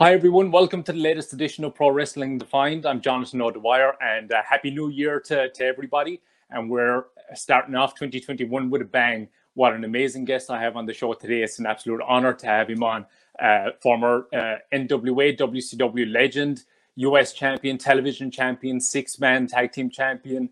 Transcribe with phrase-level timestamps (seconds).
[0.00, 0.52] Hi, everyone.
[0.52, 2.86] Welcome to the latest edition of Pro Wrestling Defined.
[2.86, 6.20] I'm Jonathan O'Dwyer, and uh, Happy New Year to, to everybody.
[6.50, 9.28] And we're starting off 2021 with a bang.
[9.54, 11.42] What an amazing guest I have on the show today.
[11.42, 13.06] It's an absolute honor to have him on.
[13.42, 16.62] Uh, former uh, NWA, WCW legend,
[16.94, 20.48] US champion, television champion, six man tag team champion,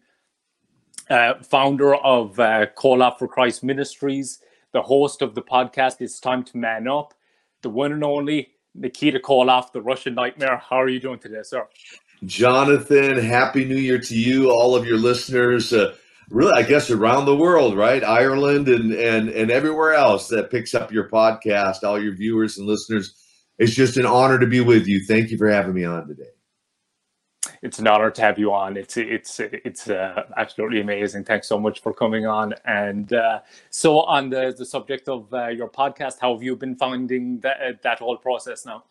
[1.08, 4.40] uh, founder of uh, Koloff for Christ Ministries,
[4.72, 7.14] the host of the podcast It's Time to Man Up,
[7.62, 10.58] the one and only Nikita Koloff, the Russian Nightmare.
[10.58, 11.66] How are you doing today, sir?
[12.24, 15.72] Jonathan, happy new year to you, all of your listeners.
[15.72, 15.94] Uh,
[16.30, 18.02] really, I guess around the world, right?
[18.02, 22.66] Ireland and and and everywhere else that picks up your podcast, all your viewers and
[22.66, 23.14] listeners.
[23.58, 25.04] It's just an honor to be with you.
[25.06, 26.35] Thank you for having me on today
[27.66, 28.76] it's an honor to have you on.
[28.76, 31.24] It's it's it's uh, absolutely amazing.
[31.24, 32.54] Thanks so much for coming on.
[32.64, 36.76] And uh, so, on the the subject of uh, your podcast, how have you been
[36.76, 38.84] finding that uh, that whole process now?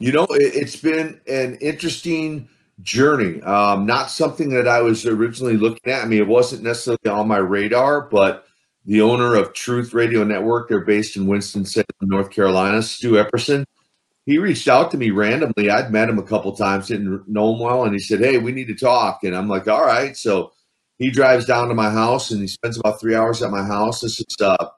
[0.00, 2.48] You know, it, has been an interesting
[2.82, 3.40] journey.
[3.42, 6.02] Um, not something that I was originally looking at.
[6.02, 8.46] I mean, it wasn't necessarily on my radar, but
[8.86, 13.64] the owner of Truth Radio Network, they're based in Winston Salem, North Carolina, Stu Epperson
[14.28, 15.70] he reached out to me randomly.
[15.70, 18.52] I'd met him a couple times, didn't know him well, and he said, "Hey, we
[18.52, 20.52] need to talk." And I'm like, "All right." So
[20.98, 24.02] he drives down to my house, and he spends about three hours at my house.
[24.02, 24.68] This is uh,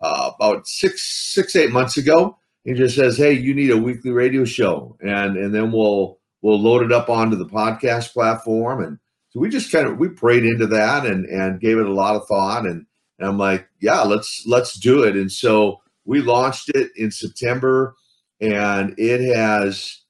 [0.00, 1.02] uh, about six,
[1.34, 2.38] six, eight months ago.
[2.62, 6.60] He just says, "Hey, you need a weekly radio show," and and then we'll we'll
[6.60, 8.84] load it up onto the podcast platform.
[8.84, 8.98] And
[9.30, 12.14] so we just kind of we prayed into that and and gave it a lot
[12.14, 12.66] of thought.
[12.66, 12.86] And,
[13.18, 17.96] and I'm like, "Yeah, let's let's do it." And so we launched it in September
[18.42, 20.00] and it has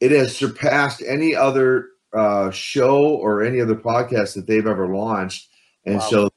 [0.00, 5.48] it has surpassed any other uh, show or any other podcast that they've ever launched,
[5.84, 6.08] and wow.
[6.08, 6.30] so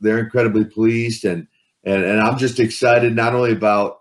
[0.00, 1.46] they're incredibly pleased and
[1.84, 4.00] and and I'm just excited not only about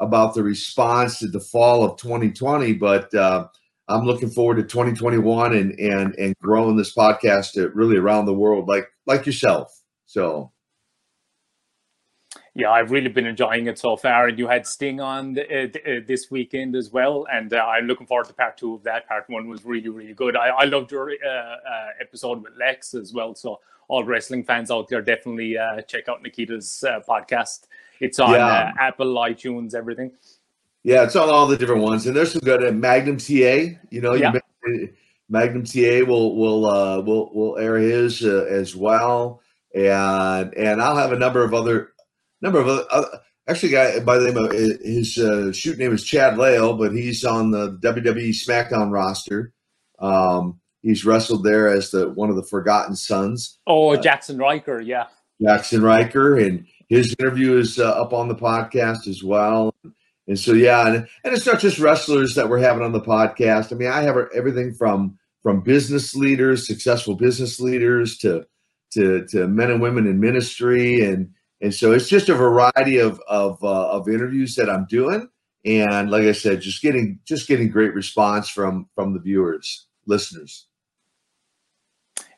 [0.00, 3.46] about the response to the fall of 2020, but uh,
[3.86, 8.34] I'm looking forward to 2021 and and and growing this podcast to really around the
[8.34, 9.72] world, like like yourself.
[10.06, 10.52] So
[12.54, 14.28] yeah, I've really been enjoying it so far.
[14.28, 17.86] And you had Sting on the, uh, uh, this weekend as well, and uh, I'm
[17.86, 19.08] looking forward to part two of that.
[19.08, 20.36] Part one was really, really good.
[20.36, 21.56] I, I loved your uh, uh
[22.00, 23.34] episode with Lex as well.
[23.34, 27.66] So all wrestling fans out there, definitely uh, check out Nikita's podcast.
[28.00, 28.72] It's on yeah.
[28.78, 30.12] Apple, iTunes, everything.
[30.82, 32.66] Yeah, it's on all the different ones, and there's some good.
[32.66, 34.32] Uh, Magnum TA, you know, yeah.
[34.66, 34.92] you
[35.30, 39.40] Magnum TA will will will will air his as well,
[39.74, 41.91] and and I'll have a number of other
[42.42, 46.36] number of other, actually, guy by the name of his uh, shoot name is Chad
[46.36, 49.52] Lail, but he's on the WWE SmackDown roster.
[49.98, 53.58] Um, he's wrestled there as the one of the Forgotten Sons.
[53.66, 55.06] Oh, Jackson Jaxson Ryker, yeah.
[55.40, 59.74] Jaxson Ryker, and his interview is uh, up on the podcast as well.
[60.28, 63.72] And so, yeah, and, and it's not just wrestlers that we're having on the podcast.
[63.72, 68.46] I mean, I have everything from from business leaders, successful business leaders, to
[68.92, 71.30] to to men and women in ministry, and
[71.62, 75.28] and so it's just a variety of of, uh, of interviews that I'm doing,
[75.64, 80.66] and like I said, just getting just getting great response from from the viewers, listeners.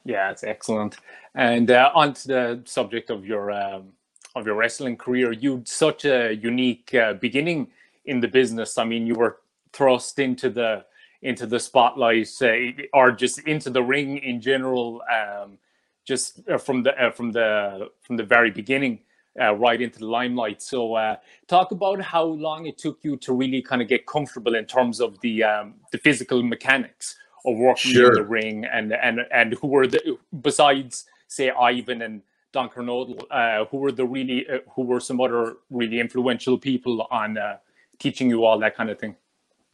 [0.05, 0.99] Yeah, it's excellent.
[1.35, 3.93] And uh, on to the subject of your um,
[4.37, 7.69] of your wrestling career, you such a unique uh, beginning
[8.05, 8.77] in the business.
[8.77, 9.39] I mean, you were
[9.73, 10.85] thrust into the
[11.23, 15.57] into the spotlight, uh, or just into the ring in general, um,
[16.05, 19.01] just uh, from the uh, from the from the very beginning
[19.41, 20.63] uh, right into the limelight.
[20.63, 24.55] So, uh, talk about how long it took you to really kind of get comfortable
[24.55, 28.09] in terms of the um, the physical mechanics of working sure.
[28.09, 32.23] in the ring, and and and who were the besides say Ivan and
[32.53, 37.07] Don Kernodle, uh, who were the really uh, who were some other really influential people
[37.11, 37.59] on uh,
[37.99, 39.17] teaching you all that kind of thing.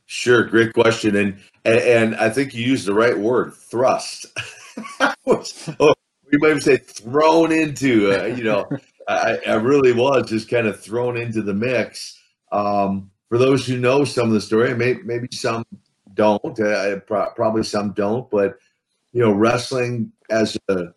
[0.06, 4.26] Sure, great question, and and, I think you used the right word, thrust.
[5.26, 5.94] oh,
[6.32, 8.68] we might even say thrown into, uh, you know.
[9.08, 12.18] I, I really was just kind of thrown into the mix.
[12.52, 15.64] Um, for those who know some of the story, maybe, maybe some
[16.14, 16.60] don't.
[16.60, 18.28] Uh, pro- probably some don't.
[18.30, 18.58] But
[19.12, 20.88] you know, wrestling as a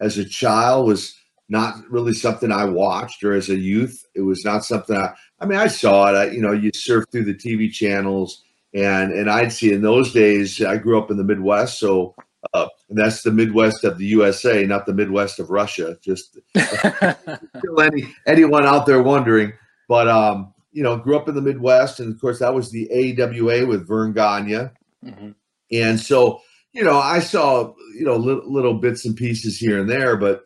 [0.00, 1.14] as a child was
[1.48, 5.14] not really something I watched, or as a youth, it was not something I.
[5.40, 6.16] I mean, I saw it.
[6.16, 8.42] I, you know, you surf through the TV channels,
[8.74, 10.60] and and I'd see in those days.
[10.62, 12.14] I grew up in the Midwest, so
[12.54, 15.96] uh, and that's the Midwest of the USA, not the Midwest of Russia.
[16.02, 19.52] Just any anyone out there wondering,
[19.88, 22.90] but um, you know, grew up in the Midwest, and of course that was the
[22.90, 24.70] AWA with Verne Gagne,
[25.04, 25.30] mm-hmm.
[25.72, 26.40] and so
[26.72, 30.44] you know, I saw you know little, little bits and pieces here and there, but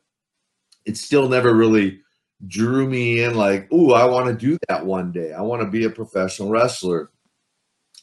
[0.86, 2.00] it still never really
[2.46, 3.34] drew me in.
[3.34, 5.32] Like, oh, I want to do that one day.
[5.32, 7.10] I want to be a professional wrestler.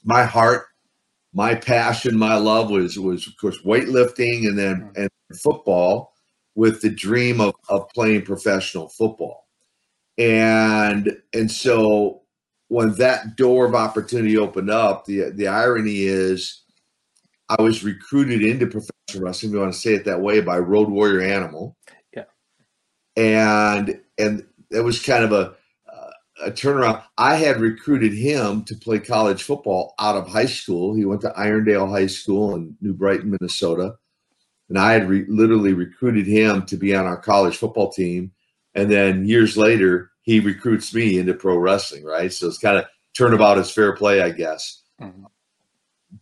[0.03, 0.67] my heart,
[1.37, 5.01] my passion, my love was was of course weightlifting and then mm-hmm.
[5.03, 6.15] and football
[6.55, 9.47] with the dream of, of playing professional football.
[10.17, 12.23] And and so
[12.69, 16.63] when that door of opportunity opened up, the the irony is
[17.49, 20.57] I was recruited into professional wrestling, if you want to say it that way, by
[20.57, 21.77] Road Warrior Animal.
[22.15, 22.23] Yeah.
[23.15, 25.53] And and it was kind of a
[26.43, 27.03] a turnaround.
[27.17, 30.95] I had recruited him to play college football out of high school.
[30.95, 33.95] He went to Irondale High School in New Brighton, Minnesota.
[34.69, 38.31] And I had re- literally recruited him to be on our college football team.
[38.75, 42.31] And then years later, he recruits me into pro wrestling, right?
[42.31, 44.83] So it's kind of turnabout is fair play, I guess.
[45.01, 45.23] Mm-hmm.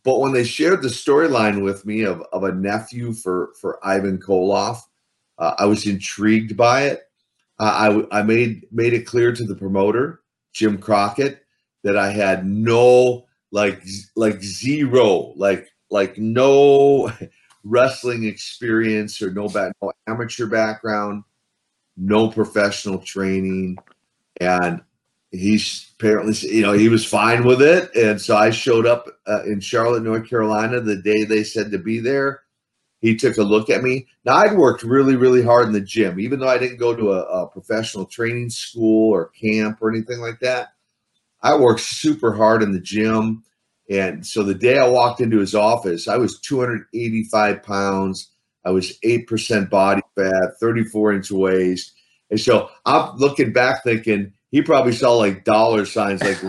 [0.04, 4.20] But when they shared the storyline with me of, of a nephew for, for Ivan
[4.20, 4.80] Koloff,
[5.38, 7.05] uh, I was intrigued by it.
[7.60, 10.22] Uh, I, I made made it clear to the promoter,
[10.54, 11.46] Jim Crockett,
[11.84, 13.82] that I had no like
[14.16, 17.12] like zero like like no
[17.64, 21.24] wrestling experience or no back no amateur background,
[21.96, 23.78] no professional training,
[24.42, 24.82] and
[25.32, 27.94] he's apparently you know he was fine with it.
[27.96, 31.78] And so i showed up uh, in charlotte north carolina the day they said to
[31.80, 32.42] be there
[33.06, 36.20] he took a look at me now i'd worked really really hard in the gym
[36.20, 40.20] even though i didn't go to a, a professional training school or camp or anything
[40.20, 40.70] like that
[41.42, 43.44] i worked super hard in the gym
[43.90, 48.32] and so the day i walked into his office i was 285 pounds
[48.66, 51.94] i was 8% body fat 34 inch waist
[52.32, 56.42] and so i'm looking back thinking he probably saw like dollar signs, like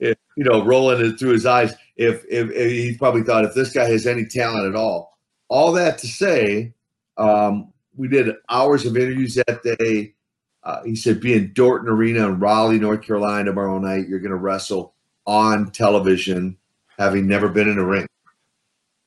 [0.00, 1.72] you know, rolling it through his eyes.
[1.96, 5.17] If, if, if, he probably thought if this guy has any talent at all.
[5.48, 6.74] All that to say,
[7.16, 10.14] um, we did hours of interviews that day.
[10.62, 14.08] Uh, he said, "Be in Dorton Arena in Raleigh, North Carolina tomorrow night.
[14.08, 14.94] You're going to wrestle
[15.26, 16.56] on television,
[16.98, 18.06] having never been in a ring."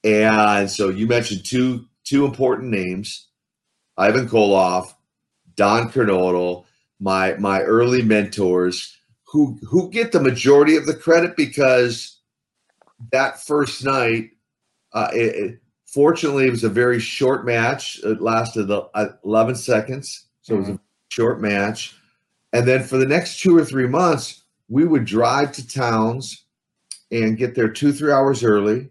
[0.03, 3.27] And so you mentioned two two important names:
[3.97, 4.95] Ivan Koloff,
[5.55, 6.65] Don Kernodle
[7.01, 8.95] my my early mentors
[9.25, 12.19] who who get the majority of the credit because
[13.11, 14.29] that first night
[14.93, 15.59] uh, it, it,
[15.91, 20.55] fortunately it was a very short match it lasted uh, 11 seconds so mm-hmm.
[20.55, 20.83] it was a mm-hmm.
[21.09, 21.95] short match
[22.53, 26.45] and then for the next two or three months we would drive to towns
[27.11, 28.89] and get there two three hours early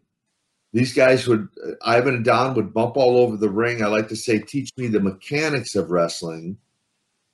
[0.73, 4.09] these guys would uh, ivan and don would bump all over the ring i like
[4.09, 6.57] to say teach me the mechanics of wrestling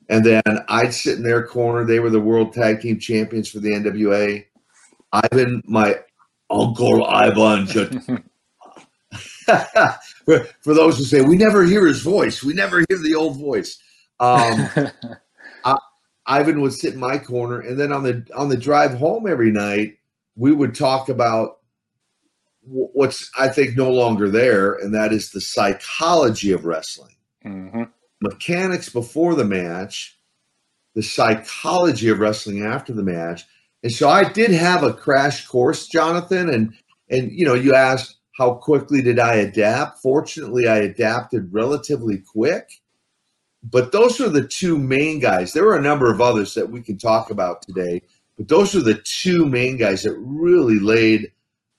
[0.09, 1.85] and then I'd sit in their corner.
[1.85, 4.45] They were the world tag team champions for the NWA.
[5.13, 5.99] Ivan, my
[6.51, 7.67] uncle Ivan.
[10.25, 13.38] for, for those who say we never hear his voice, we never hear the old
[13.38, 13.78] voice.
[14.20, 14.69] Um,
[15.64, 15.78] I,
[16.26, 19.50] Ivan would sit in my corner, and then on the on the drive home every
[19.50, 19.98] night,
[20.37, 21.58] we would talk about
[22.62, 27.14] what's I think no longer there, and that is the psychology of wrestling.
[27.44, 27.84] Mm-hmm
[28.20, 30.19] mechanics before the match,
[30.94, 33.44] the psychology of wrestling after the match.
[33.82, 36.48] And so I did have a crash course, Jonathan.
[36.48, 36.75] And
[37.08, 39.99] and you know, you asked how quickly did I adapt?
[39.99, 42.81] Fortunately, I adapted relatively quick.
[43.63, 45.53] But those are the two main guys.
[45.53, 48.03] There were a number of others that we can talk about today,
[48.37, 51.32] but those are the two main guys that really laid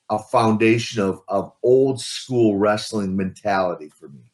[0.10, 4.28] a foundation of, of old school wrestling mentality for me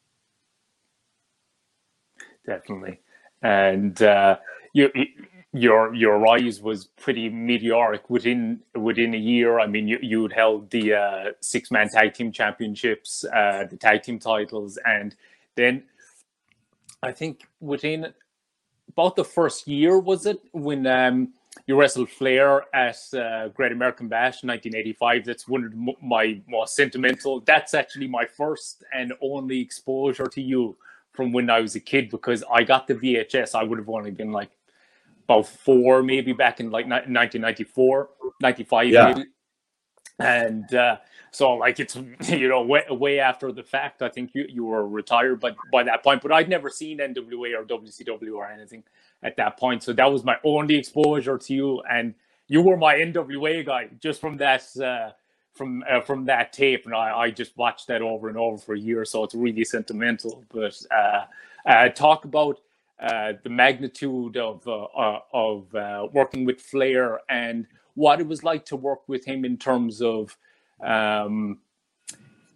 [2.46, 3.00] definitely.
[3.42, 4.38] And uh,
[4.74, 4.90] you,
[5.54, 9.60] your your rise was pretty meteoric within within a year.
[9.60, 14.02] I mean, you you held the uh, six man tag team championships, uh, the tag
[14.02, 15.16] team titles, and
[15.56, 15.84] then
[17.04, 18.14] I think within
[18.90, 21.34] about the first year was it when um,
[21.68, 25.26] you wrestled Flair at uh, Great American Bash 1985.
[25.26, 27.42] That's one of my most sentimental.
[27.42, 30.76] That's actually my first and only exposure to you
[31.12, 33.54] from when I was a kid because I got the VHS.
[33.54, 34.50] I would have only been like
[35.26, 38.10] about four, maybe back in like 1994,
[38.42, 39.14] 95, yeah.
[39.14, 39.30] maybe.
[40.20, 40.98] And uh,
[41.32, 41.96] so, like, it's
[42.28, 44.02] you know way, way after the fact.
[44.02, 47.60] I think you, you were retired, but by that point, but I'd never seen NWA
[47.60, 48.84] or WCW or anything
[49.24, 49.84] at that point.
[49.84, 52.14] So that was my only exposure to you, and
[52.48, 54.64] you were my NWA guy just from that.
[54.78, 55.12] Uh,
[55.54, 58.74] from uh, from that tape, and I, I just watched that over and over for
[58.74, 60.44] a year, so it's really sentimental.
[60.52, 61.26] But uh,
[61.66, 62.60] uh, talk about
[63.00, 65.74] uh, the magnitude of uh, uh, of
[66.14, 70.38] working with Flair and what it was like to work with him in terms of.
[70.84, 71.60] Um,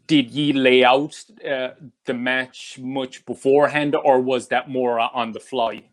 [0.08, 5.84] did he lay out the match much beforehand, or was that more on the fly?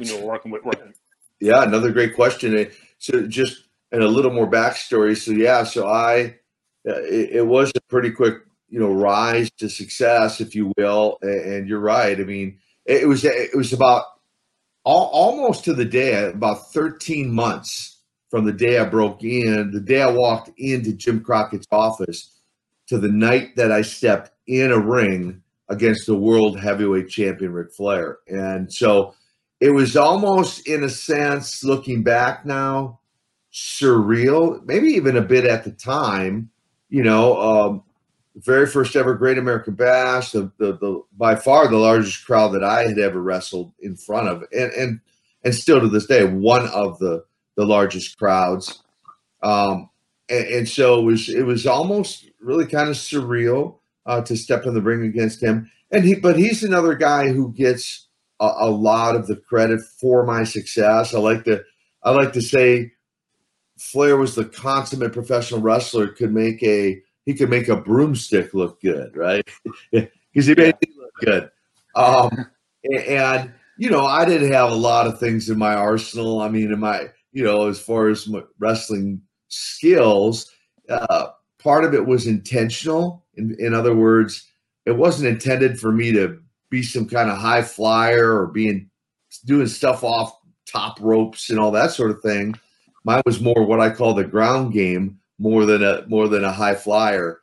[0.00, 0.92] You know, working with working.
[1.38, 2.68] Yeah, another great question.
[2.98, 5.16] So just and a little more backstory.
[5.16, 6.36] So yeah, so I
[6.84, 8.38] it, it was a pretty quick
[8.72, 11.18] you know rise to success, if you will.
[11.20, 12.18] And, you're right.
[12.18, 14.04] I mean, it, it was it was about
[14.82, 17.98] all, almost to the day about 13 months
[18.30, 22.40] from the day I broke in, the day I walked into Jim Crockett's office
[22.88, 27.72] to the night that I stepped in a ring against the world heavyweight champion Ric
[27.74, 28.18] Flair.
[28.26, 29.14] And so
[29.60, 33.00] it was almost in a sense looking back now
[33.52, 36.50] surreal, maybe even a bit at the time,
[36.88, 37.82] you know, um,
[38.36, 42.64] very first ever Great American Bash, the, the, the by far the largest crowd that
[42.64, 45.00] I had ever wrestled in front of, and and
[45.44, 47.24] and still to this day one of the
[47.56, 48.82] the largest crowds.
[49.42, 49.90] Um,
[50.28, 54.66] and, and so it was it was almost really kind of surreal uh, to step
[54.66, 55.70] in the ring against him.
[55.90, 58.08] And he, but he's another guy who gets
[58.40, 61.14] a, a lot of the credit for my success.
[61.14, 61.62] I like to
[62.02, 62.92] I like to say
[63.78, 66.08] Flair was the consummate professional wrestler.
[66.08, 69.46] Could make a he could make a broomstick look good, right?
[70.34, 71.50] Because he made it look good.
[71.94, 72.46] Um,
[73.06, 76.40] and you know, I didn't have a lot of things in my arsenal.
[76.40, 80.50] I mean, in my you know, as far as wrestling skills,
[80.88, 83.26] uh, part of it was intentional.
[83.34, 84.50] In, in other words,
[84.86, 88.90] it wasn't intended for me to be some kind of high flyer or being
[89.44, 90.34] doing stuff off
[90.66, 92.54] top ropes and all that sort of thing.
[93.04, 96.52] Mine was more what I call the ground game, more than a more than a
[96.52, 97.40] high flyer,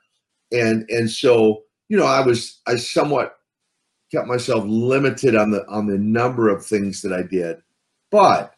[0.52, 3.36] and and so you know I was I somewhat
[4.12, 7.58] kept myself limited on the on the number of things that I did,
[8.10, 8.54] but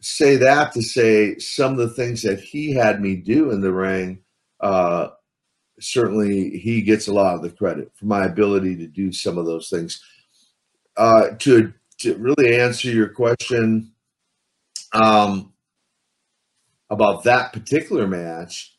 [0.00, 3.72] say that to say some of the things that he had me do in the
[3.72, 4.20] ring,
[4.60, 5.08] uh,
[5.80, 9.44] certainly he gets a lot of the credit for my ability to do some of
[9.44, 10.00] those things.
[10.96, 13.90] Uh, to to really answer your question
[14.92, 15.52] um,
[16.90, 18.74] about that particular match,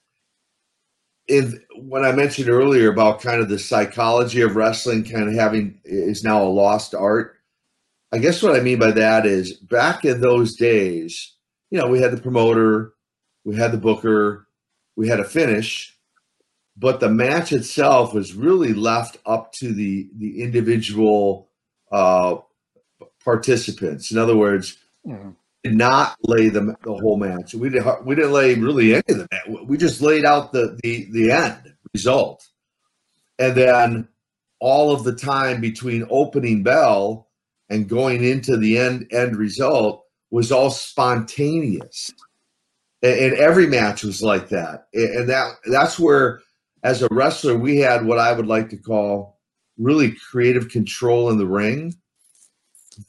[1.28, 5.80] in when I mentioned earlier about kind of the psychology of wrestling, kind of having
[5.86, 7.40] is now a lost art
[8.12, 11.36] I guess what I mean by that is back in those days,
[11.70, 12.94] you know, we had the promoter,
[13.46, 14.48] we had the booker,
[14.96, 15.96] we had a finish,
[16.76, 21.50] but the match itself was really left up to the the individual
[21.92, 22.38] uh,
[23.24, 24.12] participants.
[24.12, 25.32] In other words, mm-hmm.
[25.64, 27.54] Did not lay the the whole match.
[27.54, 29.62] We didn't we didn't lay really any of the match.
[29.66, 32.48] We just laid out the the the end result,
[33.38, 34.08] and then
[34.60, 37.28] all of the time between opening bell
[37.70, 42.12] and going into the end end result was all spontaneous
[43.02, 46.42] and, and, every match was like that and that that's where
[46.84, 49.40] as a wrestler we had what i would like to call
[49.78, 51.96] really creative control in the ring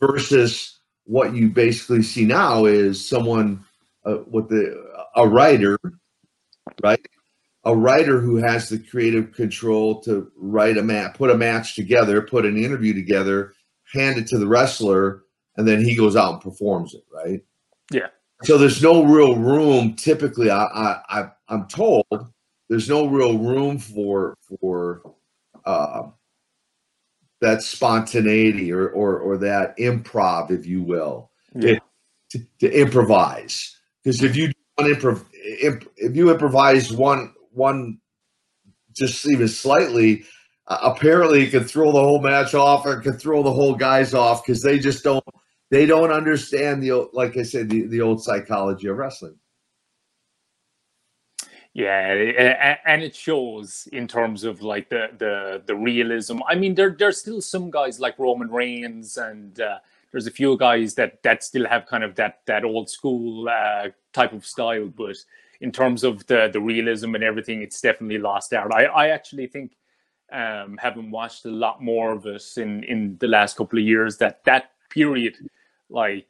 [0.00, 0.80] versus
[1.11, 3.64] what you basically see now is someone
[4.05, 4.62] uh, with the
[5.17, 5.79] a writer
[6.83, 7.07] right
[7.64, 12.23] a writer who has the creative control to write a match put a match together
[12.23, 13.52] put an interview together
[13.93, 15.25] hand it to the wrestler,
[15.57, 17.40] and then he goes out and performs it, right?
[17.90, 18.09] Yeah.
[18.45, 19.95] So there's no real room.
[19.97, 22.07] Typically, I, I, I I'm told
[22.69, 25.02] there's no real room for for
[25.64, 26.09] uh,
[27.41, 31.73] that spontaneity or, or or that improv, if you will, yeah.
[31.73, 31.83] it,
[32.31, 33.77] to, to, improvise.
[34.03, 35.25] Because if you improv,
[35.61, 37.99] imp, if you improvise one one
[38.97, 40.25] just even slightly,
[40.67, 44.15] uh, apparently he can throw the whole match off or could throw the whole guys
[44.15, 45.25] off because they just don't
[45.71, 49.37] they don't understand the like I said the, the old psychology of wrestling.
[51.73, 56.41] Yeah, and it shows in terms of like the the the realism.
[56.49, 59.79] I mean, there there's still some guys like Roman Reigns, and uh,
[60.11, 63.89] there's a few guys that that still have kind of that that old school uh,
[64.12, 64.89] type of style.
[64.89, 65.17] But
[65.61, 68.75] in terms of the the realism and everything, it's definitely lost out.
[68.75, 69.77] I I actually think
[70.33, 74.17] um, having watched a lot more of it in in the last couple of years,
[74.17, 75.37] that that period,
[75.89, 76.27] like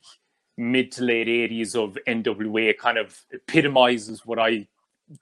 [0.58, 4.66] mid to late '80s of NWA, kind of epitomizes what I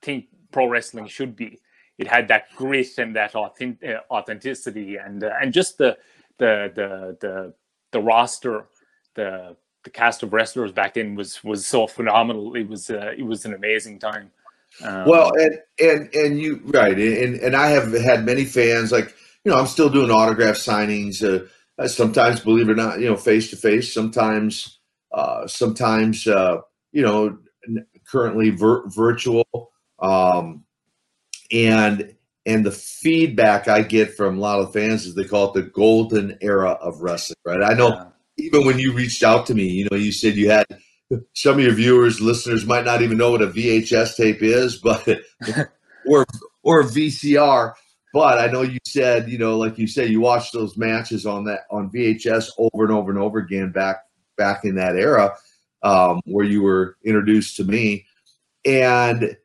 [0.02, 1.58] think pro wrestling should be.
[1.98, 5.96] It had that grit and that authentic, uh, authenticity, and uh, and just the
[6.38, 7.54] the the the
[7.92, 8.66] the roster,
[9.14, 12.54] the the cast of wrestlers back then was was so phenomenal.
[12.54, 14.30] It was uh, it was an amazing time.
[14.82, 18.92] Um, well, and and and you right, and and I have had many fans.
[18.92, 19.14] Like
[19.44, 21.22] you know, I'm still doing autograph signings.
[21.24, 23.92] Uh, sometimes, believe it or not, you know, face to face.
[23.92, 24.78] Sometimes,
[25.12, 26.58] uh, sometimes, uh,
[26.92, 27.38] you know,
[28.10, 29.46] currently vir- virtual.
[30.00, 30.64] Um,
[31.52, 32.14] and
[32.46, 35.70] and the feedback I get from a lot of fans is they call it the
[35.70, 37.36] golden era of wrestling.
[37.44, 37.62] Right?
[37.62, 37.88] I know.
[37.88, 38.04] Yeah.
[38.40, 40.64] Even when you reached out to me, you know, you said you had
[41.34, 45.04] some of your viewers, listeners might not even know what a VHS tape is, but
[46.06, 46.24] or
[46.62, 47.72] or VCR.
[48.14, 51.44] But I know you said, you know, like you said, you watched those matches on
[51.44, 53.98] that on VHS over and over and over again back
[54.36, 55.34] back in that era
[55.82, 58.06] um, where you were introduced to me,
[58.64, 59.36] and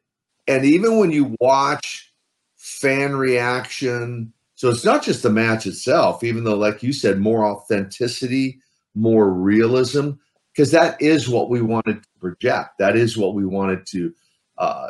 [0.48, 2.12] and even when you watch
[2.58, 7.46] fan reaction, so it's not just the match itself, even though, like you said, more
[7.46, 8.60] authenticity,
[8.96, 10.12] more realism,
[10.52, 12.78] because that is what we wanted to project.
[12.80, 14.14] That is what we wanted to
[14.58, 14.90] uh,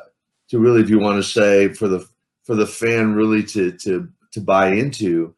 [0.49, 2.07] to really, if you want to say, for the
[2.43, 5.33] for the fan really to to to buy into,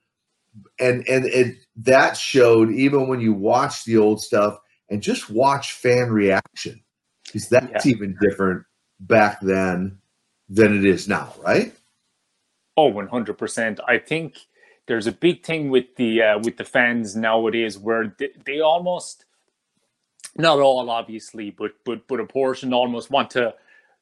[0.80, 4.58] and and it that showed even when you watch the old stuff
[4.90, 6.82] and just watch fan reaction,
[7.26, 7.92] because that's yeah.
[7.92, 8.66] even different
[9.00, 9.98] back then
[10.50, 11.74] than it is now, right?
[12.78, 13.80] Oh, 100%.
[13.88, 14.38] I think
[14.88, 19.26] there's a big thing with the uh, with the fans nowadays where they, they almost
[20.38, 23.54] not all obviously but but but a portion almost want to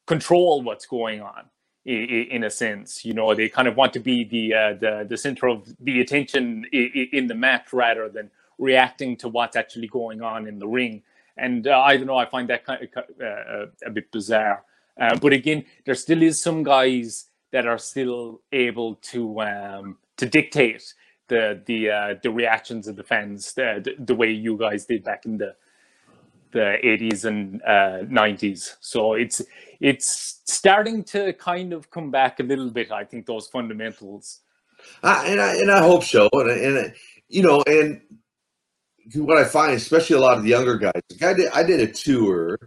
[0.08, 1.46] control what's going on
[1.86, 5.18] in, a sense you know they kind of want to be the uh, the the
[5.18, 10.48] center of the attention in the match rather than reacting to what's actually going on
[10.48, 11.02] in the ring
[11.38, 14.64] and uh, i don't know i find that kind of uh, a bit bizarre
[15.00, 20.26] uh, but again there still is some guys that are still able to um, to
[20.26, 20.94] dictate
[21.28, 25.26] the the uh, the reactions of the fans the, the way you guys did back
[25.26, 25.56] in the
[26.52, 29.42] the 80s and uh, 90s so it's
[29.80, 34.42] it's starting to kind of come back a little bit i think those fundamentals.
[35.02, 36.30] And i and i hope so.
[36.34, 36.94] And, and
[37.28, 38.02] you know and
[39.16, 41.80] what i find especially a lot of the younger guys like i did i did
[41.80, 42.58] a tour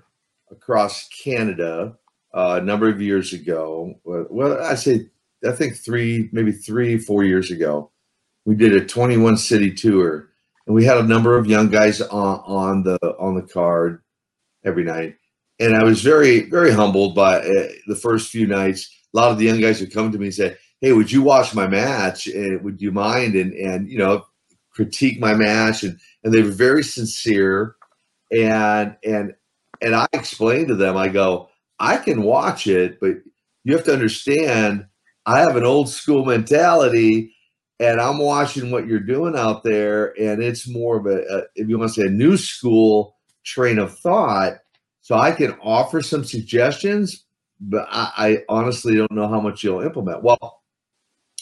[0.51, 1.97] across canada
[2.37, 3.95] a number of years ago.
[4.05, 5.09] Well, I say
[5.47, 7.91] I think three, maybe three, four years ago,
[8.45, 10.29] we did a 21 city tour,
[10.67, 14.03] and we had a number of young guys on, on the on the card
[14.65, 15.17] every night.
[15.59, 18.91] And I was very, very humbled by uh, the first few nights.
[19.15, 21.23] A lot of the young guys would come to me and say, "Hey, would you
[21.23, 22.27] watch my match?
[22.27, 24.27] And would you mind?" And and you know,
[24.71, 27.77] critique my match, and and they were very sincere.
[28.31, 29.35] And and
[29.81, 33.17] and I explained to them, I go, I can watch it, but
[33.65, 34.87] you have to understand
[35.27, 37.35] I have an old school mentality
[37.79, 41.69] and I'm watching what you're doing out there, and it's more of a, a, if
[41.69, 44.55] you want to say a new school train of thought.
[45.03, 47.25] So I can offer some suggestions,
[47.61, 50.23] but I, I honestly don't know how much you'll implement.
[50.23, 50.63] Well,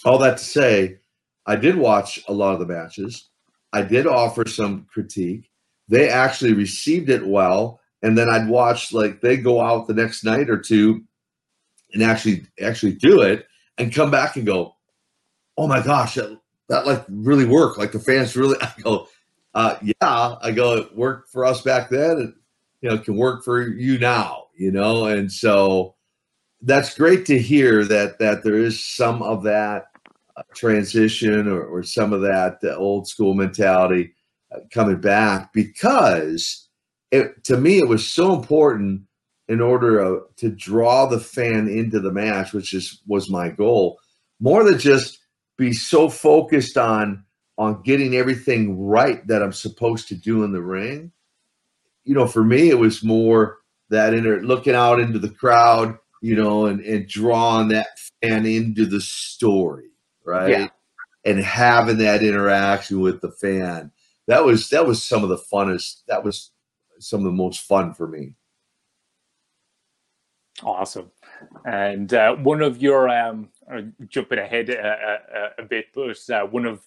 [0.05, 0.99] all that to say,
[1.47, 3.29] I did watch a lot of the matches.
[3.73, 5.51] I did offer some critique.
[5.89, 10.25] They actually received it well and then I'd watch like they go out the next
[10.25, 11.03] night or two
[11.95, 13.47] and actually actually do it
[13.79, 14.77] and come back and go,
[15.57, 16.39] oh my gosh, that,
[16.69, 17.79] that like really worked.
[17.79, 18.59] Like the fans really.
[18.61, 19.09] I go,
[19.55, 20.37] uh, yeah.
[20.43, 22.35] I go, it worked for us back then, and
[22.83, 24.49] you know, it can work for you now.
[24.55, 25.95] You know, and so
[26.61, 29.87] that's great to hear that that there is some of that
[30.37, 34.13] uh, transition or, or some of that uh, old school mentality
[34.55, 36.64] uh, coming back because
[37.15, 39.03] it, to me, it was so important
[39.49, 44.01] in order uh, to draw the fan into the match, which is was my goal,
[44.41, 45.19] more than just
[45.57, 47.25] be so focused on
[47.57, 51.13] on getting everything right that I'm supposed to do in the ring.
[52.05, 53.59] You know, for me, it was more
[53.91, 57.87] that inner looking out into the crowd, you know, and, and drawing that
[58.23, 59.91] fan into the story,
[60.25, 60.51] right?
[60.51, 60.69] Yeah.
[61.25, 63.93] And having that interaction with the fan.
[64.27, 66.03] That was that was some of the funnest.
[66.09, 66.51] That was
[66.99, 68.35] some of the most fun for me.
[70.63, 71.11] Awesome.
[71.65, 76.47] And uh, one of your, um, uh, jumping ahead a, a, a bit, but uh,
[76.47, 76.81] one of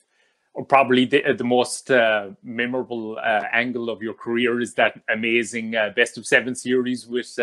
[0.67, 5.91] probably the, the most uh, memorable uh, angle of your career is that amazing uh,
[5.95, 7.37] best of seven series with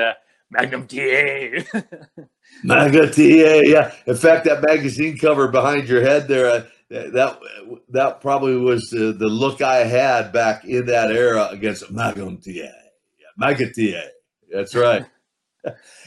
[0.51, 1.63] Magnum TA.
[2.65, 3.93] Magnum TA, yeah.
[4.07, 7.39] In fact, that magazine cover behind your head there, that
[7.89, 12.51] that probably was the, the look I had back in that era against Magnum TA.
[12.53, 12.71] Yeah,
[13.37, 14.09] Maga TA.
[14.53, 15.07] That's right.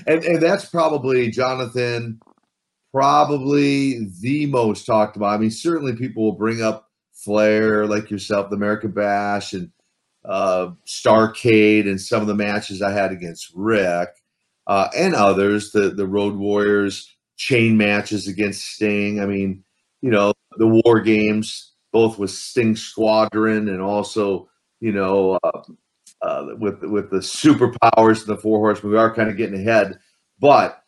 [0.07, 2.19] and and that's probably Jonathan,
[2.93, 5.33] probably the most talked about.
[5.33, 9.71] I mean, certainly people will bring up Flair, like yourself, the American Bash, and
[10.23, 14.09] uh, Starcade, and some of the matches I had against Ric,
[14.67, 15.71] uh, and others.
[15.71, 19.19] The the Road Warriors chain matches against Sting.
[19.19, 19.63] I mean,
[20.01, 25.61] you know, the war games, both with Sting Squadron and also, you know, uh,
[26.21, 28.91] uh, with with the superpowers and the Four Horsemen.
[28.91, 29.99] We are kind of getting ahead,
[30.39, 30.83] but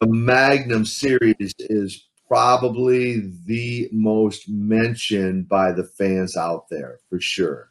[0.00, 7.70] the Magnum series is probably the most mentioned by the fans out there for sure.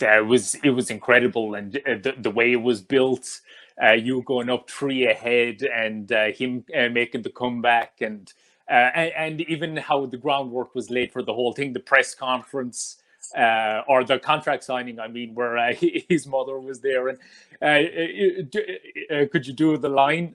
[0.00, 3.40] it was it was incredible, and uh, the, the way it was built,
[3.82, 8.32] uh, you going up three ahead, and uh, him uh, making the comeback, and,
[8.70, 12.14] Uh, and, and even how the groundwork was laid for the whole thing, the press
[12.14, 12.96] conference.
[13.36, 15.72] Uh, or the contract signing, I mean, where uh,
[16.08, 17.18] his mother was there, and
[17.62, 20.34] uh, could you do the line?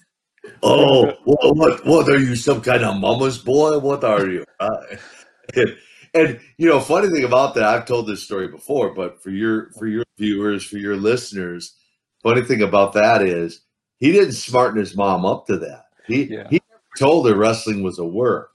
[0.62, 2.34] oh, what, what, what are you?
[2.34, 3.78] Some kind of mama's boy?
[3.78, 4.44] What are you?
[6.14, 9.70] And you know, funny thing about that, I've told this story before, but for your
[9.70, 11.74] for your viewers, for your listeners,
[12.22, 13.62] funny thing about that is
[13.98, 15.86] he didn't smarten his mom up to that.
[16.06, 16.46] He yeah.
[16.48, 16.60] he
[16.98, 18.50] told her wrestling was a work.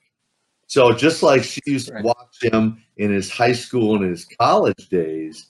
[0.67, 4.87] So just like she used to watch him in his high school and his college
[4.89, 5.47] days,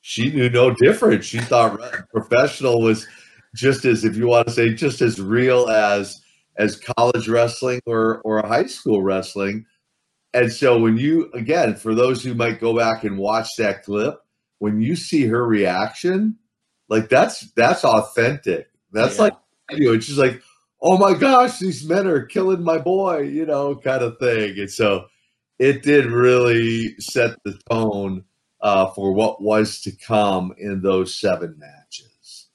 [0.00, 1.22] she knew no different.
[1.22, 1.78] She thought
[2.10, 3.06] professional was
[3.54, 6.22] just as, if you want to say, just as real as
[6.56, 9.66] as college wrestling or or high school wrestling.
[10.32, 14.18] And so when you again, for those who might go back and watch that clip,
[14.58, 16.36] when you see her reaction,
[16.88, 18.68] like that's that's authentic.
[18.92, 19.24] That's yeah.
[19.24, 19.34] like
[19.70, 20.42] you know, it's just like,
[20.80, 24.58] oh my gosh, these men are killing my boy, you know, kind of thing.
[24.58, 25.06] And so
[25.58, 28.24] it did really set the tone
[28.60, 32.48] uh, for what was to come in those seven matches.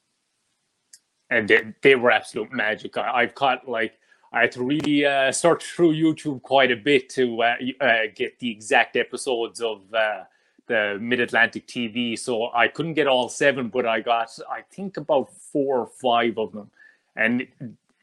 [1.29, 2.97] And they, they were absolute magic.
[2.97, 3.93] I, I've caught like
[4.31, 8.39] I had to really uh, search through YouTube quite a bit to uh, uh, get
[8.39, 10.23] the exact episodes of uh,
[10.67, 12.17] the Mid Atlantic TV.
[12.17, 16.37] So I couldn't get all seven, but I got, I think, about four or five
[16.37, 16.71] of them.
[17.15, 17.47] And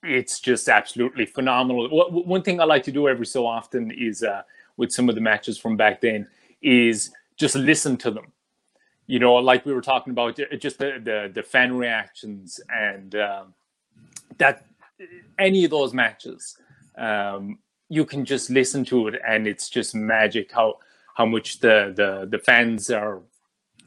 [0.02, 1.88] it's just absolutely phenomenal.
[2.10, 4.42] One thing I like to do every so often is uh,
[4.76, 6.26] with some of the matches from back then
[6.62, 8.32] is just listen to them.
[9.06, 13.54] You know, like we were talking about, just the the, the fan reactions and um,
[14.38, 14.64] that
[15.38, 16.56] any of those matches,
[16.96, 17.58] um,
[17.88, 20.78] you can just listen to it, and it's just magic how
[21.14, 23.20] how much the the the fans are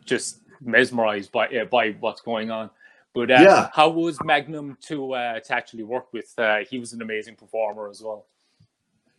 [0.05, 2.69] just mesmerized by uh, by what's going on.
[3.13, 3.69] But uh, yeah.
[3.73, 6.33] how was Magnum to uh, to actually work with?
[6.37, 8.25] Uh, he was an amazing performer as well.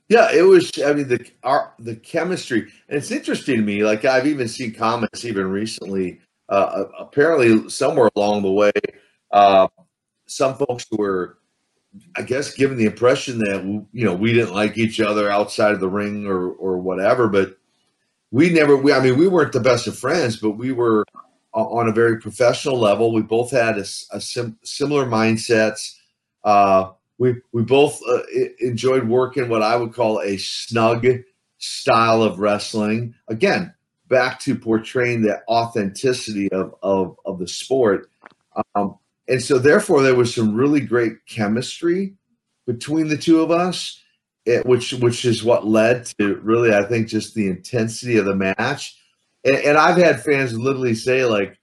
[0.08, 0.70] Yeah, it was.
[0.84, 3.84] I mean, the our, the chemistry, and it's interesting to me.
[3.84, 6.20] Like I've even seen comments even recently.
[6.48, 8.72] Uh, apparently, somewhere along the way,
[9.30, 9.68] uh,
[10.26, 11.38] some folks were
[12.16, 15.80] I guess given the impression that you know we didn't like each other outside of
[15.80, 17.56] the ring or or whatever, but
[18.30, 18.76] we never.
[18.76, 21.04] We I mean we weren't the best of friends, but we were
[21.54, 23.12] on a very professional level.
[23.12, 25.94] We both had a, a sim, similar mindsets.
[26.42, 28.22] Uh, we we both uh,
[28.58, 31.06] enjoyed working what I would call a snug
[31.58, 33.14] style of wrestling.
[33.28, 33.72] Again,
[34.08, 38.10] back to portraying the authenticity of of, of the sport.
[38.74, 42.14] Um, and so therefore there was some really great chemistry
[42.66, 44.00] between the two of us
[44.44, 48.34] it, which which is what led to really i think just the intensity of the
[48.34, 48.98] match
[49.44, 51.58] and, and, i've had fans literally say like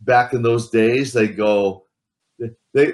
[0.00, 1.84] back in those days they go
[2.74, 2.92] they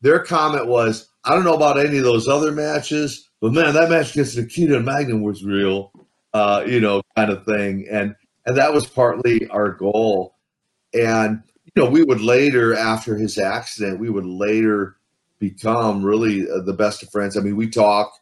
[0.00, 3.90] their comment was i don't know about any of those other matches but man that
[3.90, 5.92] match against nikita and magnum was real
[6.32, 8.14] uh, you know kind of thing and
[8.46, 10.34] and that was partly our goal
[10.92, 11.42] and
[11.74, 14.96] you know, we would later, after his accident, we would later
[15.38, 17.36] become really uh, the best of friends.
[17.36, 18.12] I mean, we talk,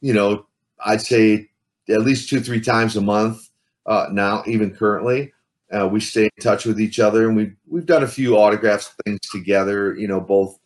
[0.00, 0.46] you know,
[0.84, 1.48] I'd say
[1.88, 3.47] at least two, three times a month
[3.88, 5.32] uh, now, even currently.
[5.70, 8.94] Uh, we stay in touch with each other, and we've we've done a few autographs
[9.04, 9.94] things together.
[9.94, 10.58] You know, both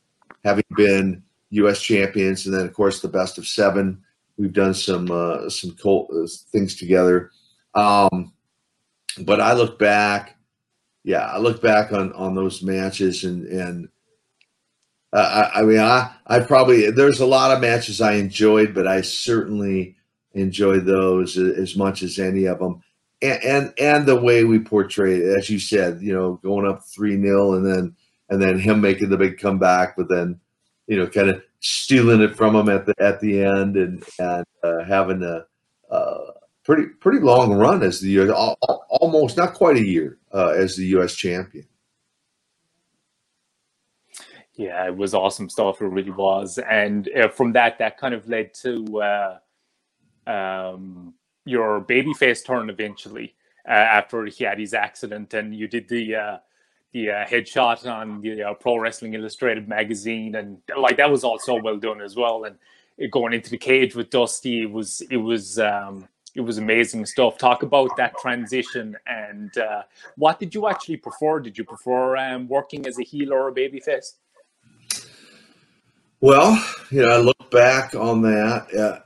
[0.45, 1.81] having been U.S.
[1.81, 4.03] champions, and then of course the best of seven.
[4.37, 7.31] We've done some uh, some cool uh, things together.
[7.75, 8.33] Um,
[9.25, 10.37] but I look back
[11.05, 13.89] yeah, I look back on on those matches and and
[15.13, 18.87] uh, I, I, mean I I probably there's a lot of matches I enjoyed, but
[18.87, 19.97] I certainly
[20.33, 22.83] enjoyed those as much as any of them.
[23.23, 26.83] And and, and the way we portray it, as you said, you know, going up
[26.85, 27.97] three 0 and then
[28.29, 30.41] and then him making the big comeback, but then
[30.87, 34.45] you know, kind of stealing it from him at the at the end and and
[34.63, 35.47] uh, having a
[35.93, 36.33] uh,
[36.65, 38.21] pretty pretty long run as the
[38.91, 41.15] almost not quite a year uh, as the U.S.
[41.15, 41.67] champion.
[44.55, 45.81] Yeah, it was awesome stuff.
[45.81, 49.39] It really was, and uh, from that, that kind of led to uh,
[50.27, 53.35] um, your babyface turn eventually
[53.69, 56.39] uh, after he had his accident, and you did the uh,
[56.93, 61.61] the uh, headshot on the uh, Pro Wrestling Illustrated magazine, and like that was also
[61.61, 62.45] well done as well.
[62.45, 62.57] And
[63.11, 67.39] going into the cage with Dusty, it was it was um, it was amazing stuff.
[67.39, 69.83] Talk about that transition and uh,
[70.17, 71.41] what did you actually prefer?
[71.41, 74.15] Did you prefer um, working as a heel or a babyface?
[76.21, 79.05] Well, you know, I look back on that.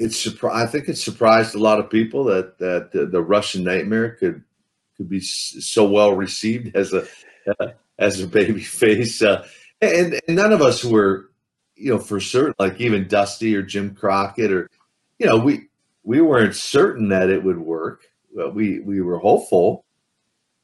[0.00, 3.62] It's surpri- I think it surprised a lot of people that that the, the Russian
[3.62, 4.42] Nightmare could
[4.96, 7.06] could be so well received as a
[7.60, 9.20] uh, as a baby face.
[9.20, 9.46] Uh,
[9.82, 11.30] and, and none of us were,
[11.74, 14.70] you know, for certain, like even Dusty or Jim Crockett or,
[15.18, 15.68] you know, we
[16.02, 18.06] we weren't certain that it would work.
[18.34, 19.84] But we we were hopeful,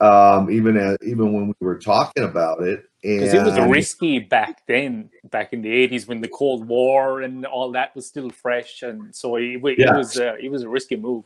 [0.00, 2.84] um, even as, even when we were talking about it.
[3.02, 7.46] Because it was risky back then, back in the eighties, when the Cold War and
[7.46, 9.96] all that was still fresh, and so it, it yeah.
[9.96, 11.24] was uh, it was a risky move.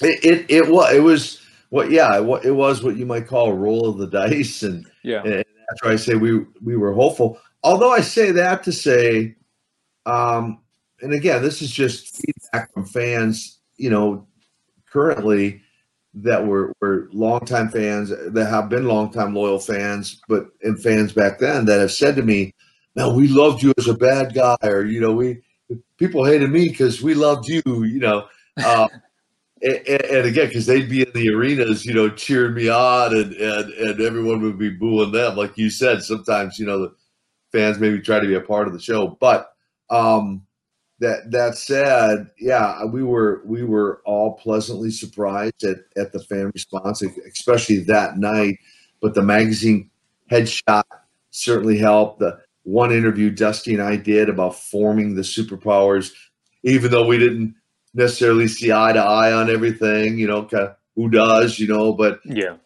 [0.00, 3.50] It, it it was it was what yeah it, it was what you might call
[3.50, 6.92] a roll of the dice, and yeah, and that's why I say we we were
[6.92, 7.40] hopeful.
[7.64, 9.34] Although I say that to say,
[10.06, 10.60] um,
[11.00, 14.28] and again, this is just feedback from fans, you know,
[14.88, 15.60] currently
[16.14, 21.38] that were were longtime fans that have been longtime loyal fans, but and fans back
[21.38, 22.54] then that have said to me,
[22.94, 25.42] "Man, we loved you as a bad guy," or you know, we
[25.98, 28.26] people hated me because we loved you, you know.
[28.64, 28.88] Uh,
[29.62, 33.32] and, and, again, because they'd be in the arenas, you know, cheering me on, and
[33.32, 36.02] and and everyone would be booing them, like you said.
[36.02, 36.94] Sometimes, you know, the
[37.50, 39.52] fans maybe try to be a part of the show, but
[39.90, 40.43] um,
[41.04, 46.50] that that said, yeah, we were we were all pleasantly surprised at at the fan
[46.54, 48.58] response, especially that night.
[49.02, 49.90] But the magazine
[50.30, 50.84] headshot
[51.30, 52.20] certainly helped.
[52.20, 56.12] The one interview Dusty and I did about forming the superpowers,
[56.62, 57.54] even though we didn't
[57.92, 61.92] necessarily see eye to eye on everything, you know, kind of who does, you know,
[61.92, 62.56] but yeah,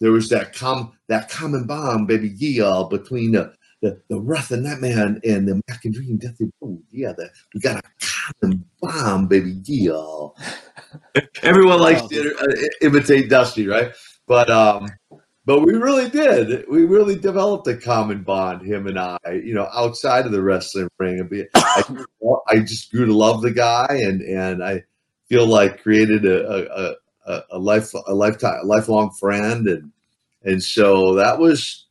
[0.00, 3.52] there was that com that common bond, baby, yeah, between the
[3.84, 6.82] the, the Wrath of Nightman and the Mac and Dream Deathly Road.
[6.90, 8.08] Yeah, the, we got a
[8.40, 9.60] common bomb, baby.
[9.62, 10.28] Yeah.
[11.42, 12.46] Everyone likes to uh,
[12.80, 13.92] imitate Dusty, right?
[14.26, 14.88] But um,
[15.44, 16.64] but we really did.
[16.66, 19.18] We really developed a common bond, him and I.
[19.26, 22.06] You know, outside of the wrestling ring, I,
[22.48, 24.82] I just grew to love the guy, and and I
[25.28, 29.92] feel like created a a, a life a lifetime a lifelong friend, and
[30.42, 31.83] and so that was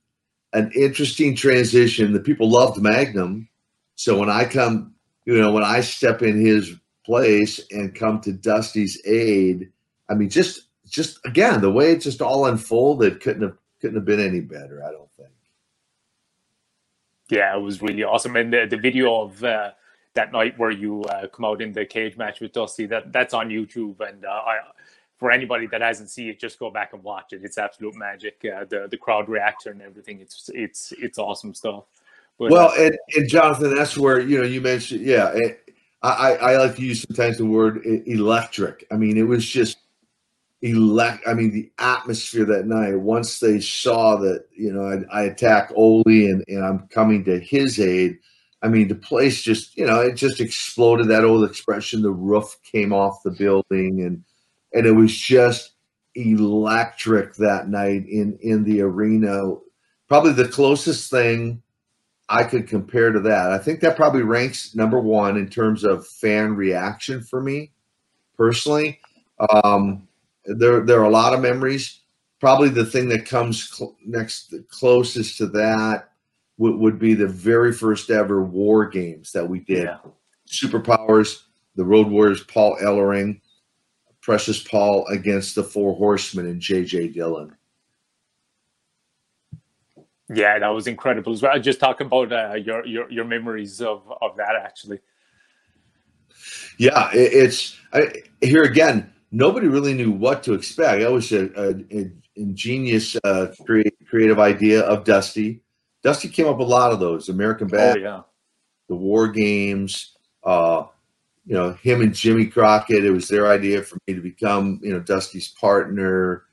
[0.54, 2.14] an interesting transition.
[2.14, 3.50] The people loved Magnum.
[3.96, 4.94] So when I come,
[5.26, 6.74] you know, when I step in his
[7.06, 9.72] place and come to Dusty's aid,
[10.10, 14.06] I mean, just just again, the way it just all unfolded couldn't have couldn't have
[14.06, 14.84] been any better.
[14.84, 15.30] I don't think.
[17.30, 19.72] Yeah, it was really awesome, and the, the video of uh,
[20.14, 23.34] that night where you uh, come out in the cage match with Dusty that that's
[23.34, 24.60] on YouTube, and uh, I
[25.24, 27.46] for anybody that hasn't seen it, just go back and watch it.
[27.46, 28.44] It's absolute magic.
[28.44, 30.20] Uh, the the crowd reaction and everything.
[30.20, 31.86] It's it's it's awesome stuff.
[32.38, 35.32] But, well, uh, and, and Jonathan, that's where you know you mentioned yeah.
[35.34, 35.62] It,
[36.02, 38.86] I, I like to use sometimes the word electric.
[38.92, 39.78] I mean, it was just
[40.62, 41.24] elect.
[41.26, 43.00] I mean, the atmosphere that night.
[43.00, 47.40] Once they saw that, you know, I, I attack Ole and, and I'm coming to
[47.40, 48.18] his aid.
[48.62, 51.08] I mean, the place just, you know, it just exploded.
[51.08, 54.22] That old expression, the roof came off the building, and
[54.74, 55.72] and it was just
[56.16, 59.56] electric that night in in the arena.
[60.08, 61.62] Probably the closest thing
[62.30, 63.52] I could compare to that.
[63.52, 67.72] I think that probably ranks number one in terms of fan reaction for me
[68.38, 69.00] personally.
[69.64, 70.08] Um,
[70.46, 72.02] there there are a lot of memories.
[72.40, 76.10] Probably the thing that comes cl- next closest to that
[76.58, 79.86] would, would be the very first ever war games that we did.
[79.86, 79.98] Yeah.
[80.48, 81.44] Superpowers,
[81.76, 83.40] the Road Warriors, Paul Ellering
[84.24, 87.10] Precious Paul against the Four Horsemen and J.J.
[87.10, 87.56] Dillon.
[90.34, 91.34] Yeah, that was incredible.
[91.34, 91.60] As well.
[91.60, 95.00] Just talk about uh, your, your your memories of of that actually.
[96.80, 99.12] Yeah, it, it's I, here again.
[99.32, 101.02] Nobody really knew what to expect.
[101.02, 105.62] That was a, a, a ingenious, uh, create, creative idea of Dusty.
[106.04, 108.22] Dusty came up with a lot of those American Bash, oh, yeah.
[108.90, 110.86] the War Games, uh,
[111.46, 113.06] you know, him and Jimmy Crockett.
[113.06, 116.44] It was their idea for me to become, you know, Dusty's partner.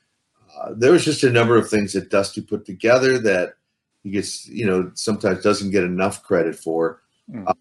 [0.56, 3.54] Uh, there was just a number of things that Dusty put together that
[4.02, 7.02] he gets, you know, sometimes doesn't get enough credit for.
[7.30, 7.48] Mm.
[7.48, 7.54] Uh,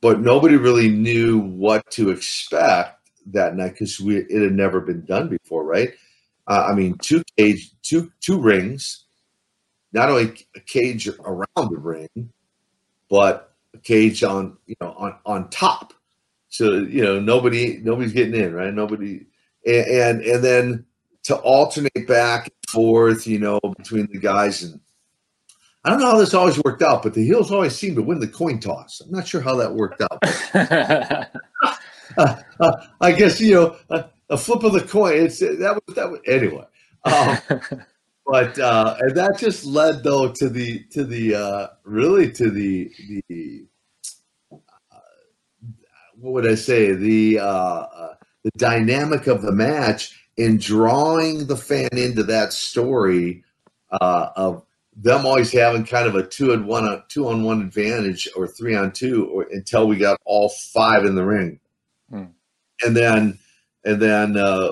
[0.00, 5.04] but nobody really knew what to expect that night because we it had never been
[5.04, 5.90] done before, right?
[6.46, 9.04] Uh, I mean, two cage, two two rings,
[9.92, 12.32] not only a cage around the ring,
[13.08, 15.94] but a cage on you know on on top
[16.52, 18.74] so you know nobody nobody's getting in right?
[18.74, 19.24] Nobody
[19.66, 20.84] and, and and, then
[21.24, 24.78] to alternate back and forth you know between the guys and
[25.84, 28.20] i don't know how this always worked out but the heels always seem to win
[28.20, 29.00] the coin toss.
[29.00, 31.30] I'm not sure how that worked out.
[32.18, 35.94] Uh, uh, i guess you know a, a, flip of the coin it's that was
[35.94, 36.66] that was anyway.
[37.04, 37.38] Um,
[38.26, 42.92] but uh and that just led though to the to the uh really to the
[43.08, 43.64] the
[46.22, 46.92] what would I say?
[46.92, 53.42] The uh, uh, the dynamic of the match in drawing the fan into that story
[53.90, 54.64] uh, of
[54.96, 58.46] them always having kind of a two and one uh, two on one advantage or
[58.46, 61.58] three on two or until we got all five in the ring.
[62.08, 62.24] Hmm.
[62.84, 63.38] and then
[63.84, 64.70] and then uh,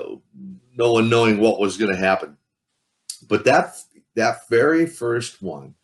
[0.77, 2.37] no one knowing what was going to happen.
[3.27, 3.75] But that
[4.15, 5.75] that very first one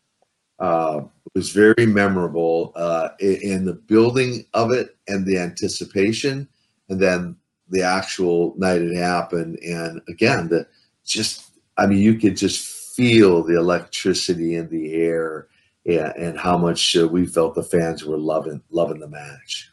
[0.60, 1.02] uh,
[1.34, 6.48] was very memorable uh, in the building of it and the anticipation
[6.90, 7.36] and then
[7.70, 10.66] the actual night it happened and again the
[11.04, 15.48] just i mean you could just feel the electricity in the air
[15.88, 19.72] and, how much uh, we felt the fans were loving loving the match.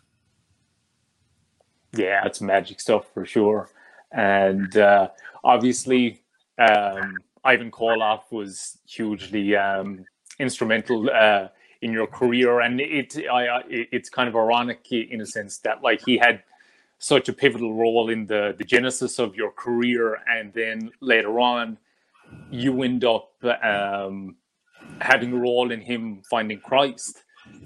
[1.96, 3.70] Yeah, it's magic stuff for sure,
[4.12, 5.08] and uh,
[5.42, 6.22] obviously
[6.58, 10.04] um, Ivan Koloff was hugely um,
[10.38, 11.48] instrumental uh,
[11.82, 16.00] in your career, and it, I, it's kind of ironic in a sense that like
[16.04, 16.42] he had
[16.98, 21.78] such a pivotal role in the the genesis of your career, and then later on
[22.50, 24.36] you end up um,
[25.00, 27.22] having a role in him finding Christ.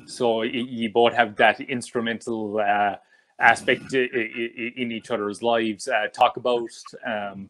[0.06, 2.96] So you both have that instrumental uh,
[3.38, 5.86] aspect in each other's lives.
[5.86, 6.70] Uh, talk about
[7.06, 7.48] um,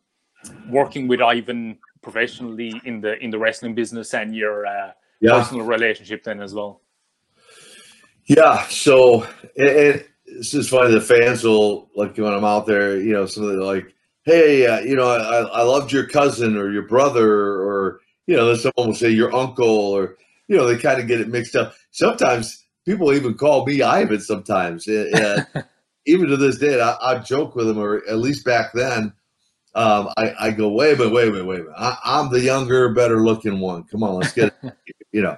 [0.68, 5.32] working with Ivan professionally in the in the wrestling business and your uh, yeah.
[5.32, 6.82] personal relationship then as well.
[8.26, 8.62] Yeah.
[8.68, 10.92] So it, it, this is funny.
[10.92, 13.00] The fans will like when I'm out there.
[13.00, 13.94] You know, some of the like
[14.28, 18.54] hey, uh, you know, I, I loved your cousin or your brother, or, you know,
[18.54, 21.74] someone will say your uncle, or, you know, they kind of get it mixed up.
[21.92, 24.86] Sometimes people even call me Ivan sometimes.
[24.86, 25.46] And
[26.06, 29.14] even to this day, I, I, joke with them, or at least back then,
[29.78, 31.76] um, I, I, go, wait a minute, wait a minute, wait a minute.
[31.78, 33.84] I, am the younger, better looking one.
[33.84, 34.72] Come on, let's get it.
[35.12, 35.36] you know.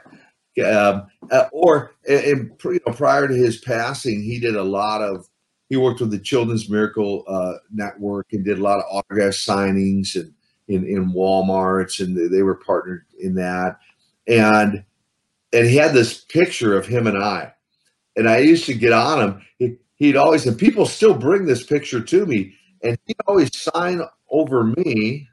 [0.67, 5.29] Um, uh, or and, you know, prior to his passing, he did a lot of
[5.69, 10.17] he worked with the Children's Miracle uh, Network and did a lot of autograph signings
[10.17, 10.33] and
[10.69, 13.79] in, in Walmarts, and they were partnered in that.
[14.27, 14.85] And
[15.53, 17.53] and he had this picture of him and I,
[18.17, 19.43] and I used to get on him.
[19.59, 24.03] He, he'd always and people still bring this picture to me, and he'd always sign
[24.31, 25.29] over me,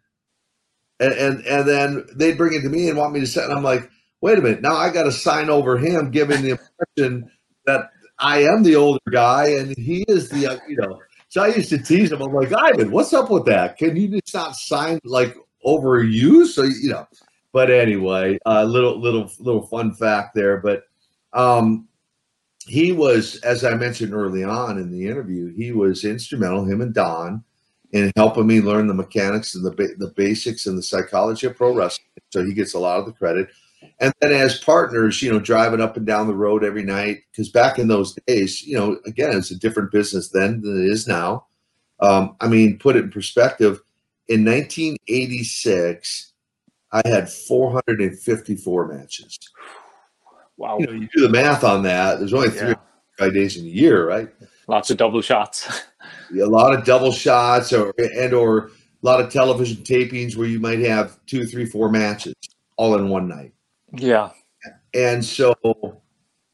[0.99, 3.45] and and, and then they'd bring it to me and want me to sign.
[3.45, 3.89] And I'm like,
[4.21, 7.31] wait a minute, now I got to sign over him, giving the impression
[7.65, 10.99] that I am the older guy and he is the, you know.
[11.29, 12.21] So I used to tease him.
[12.21, 13.77] I'm like, Ivan, what's up with that?
[13.77, 16.47] Can you just not sign like over you?
[16.47, 17.07] So you know.
[17.51, 20.57] But anyway, a uh, little little little fun fact there.
[20.57, 20.83] But
[21.33, 21.87] um,
[22.67, 26.65] he was, as I mentioned early on in the interview, he was instrumental.
[26.65, 27.43] Him and Don
[27.93, 31.73] in helping me learn the mechanics and the the basics and the psychology of pro
[31.73, 32.05] wrestling.
[32.31, 33.49] So he gets a lot of the credit
[33.99, 37.49] and then as partners you know driving up and down the road every night because
[37.49, 41.07] back in those days you know again it's a different business then than it is
[41.07, 41.45] now
[41.99, 43.81] um, i mean put it in perspective
[44.27, 46.33] in 1986
[46.91, 49.37] i had 454 matches
[50.57, 52.73] wow you, know, you do the math on that there's only three
[53.19, 53.29] yeah.
[53.29, 54.29] days in a year right
[54.67, 55.83] lots of double shots
[56.31, 60.59] a lot of double shots or and or a lot of television tapings where you
[60.59, 62.35] might have two three four matches
[62.77, 63.53] all in one night
[63.93, 64.31] yeah.
[64.93, 65.55] And so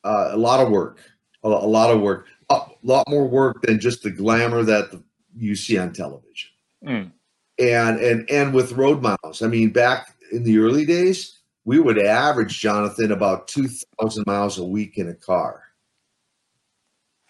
[0.04, 1.00] uh, a lot of work,
[1.44, 4.92] a, a lot of work, a lot more work than just the glamour that
[5.36, 6.50] you see on television.
[6.86, 7.12] Mm.
[7.60, 11.99] And and and with road miles, I mean, back in the early days, we would
[11.99, 15.63] average Jonathan about two thousand miles a week in a car.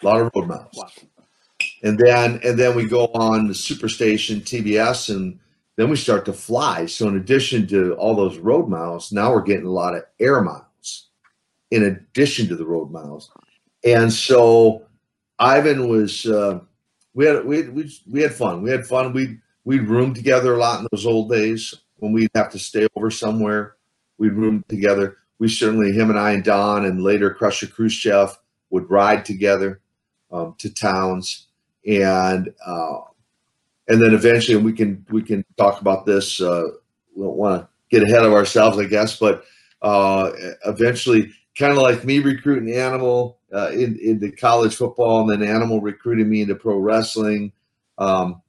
[0.01, 0.73] A lot of road miles.
[0.75, 0.89] Wow.
[1.83, 5.39] And then and then we go on the Superstation TBS and
[5.75, 6.85] then we start to fly.
[6.85, 10.41] So in addition to all those road miles, now we're getting a lot of air
[10.41, 11.09] miles
[11.71, 13.31] in addition to the road miles.
[13.83, 14.85] And so
[15.39, 16.59] Ivan was uh,
[17.13, 18.61] we had we, we we had fun.
[18.61, 19.13] We had fun.
[19.13, 22.87] We we'd room together a lot in those old days when we'd have to stay
[22.95, 23.75] over somewhere.
[24.17, 25.17] We'd room together.
[25.39, 28.37] We certainly him and I and Don and later Crusher Khrushchev
[28.69, 29.81] would ride together
[30.31, 31.47] um, to towns
[31.85, 32.99] and uh,
[33.87, 36.41] and then eventually we can we can talk about this.
[36.41, 36.63] Uh,
[37.15, 39.43] we don't want to get ahead of ourselves, I guess, but
[39.81, 40.31] uh,
[40.65, 45.81] eventually, kind of like me recruiting Animal uh, in, into college football, and then Animal
[45.81, 47.51] recruiting me into pro wrestling.
[47.97, 48.41] Um,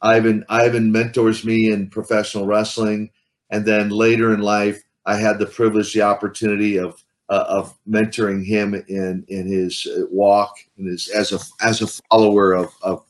[0.00, 3.10] Ivan Ivan mentors me in professional wrestling,
[3.50, 8.44] and then later in life, I had the privilege, the opportunity of uh, of mentoring
[8.44, 13.04] him in in his walk and his as a as a follower of, of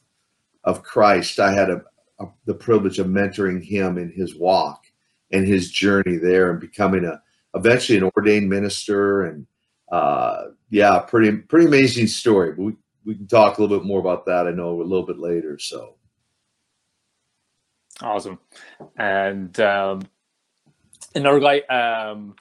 [0.64, 1.82] of Christ, I had a,
[2.20, 4.84] a, the privilege of mentoring him in his walk
[5.32, 7.20] and his journey there and becoming a
[7.54, 9.46] eventually an ordained minister and
[9.90, 12.54] uh, yeah, pretty pretty amazing story.
[12.56, 14.46] We, we can talk a little bit more about that.
[14.46, 15.58] I know a little bit later.
[15.58, 15.96] So
[18.00, 18.38] Awesome.
[18.96, 20.02] And um,
[21.14, 22.36] another guy, um,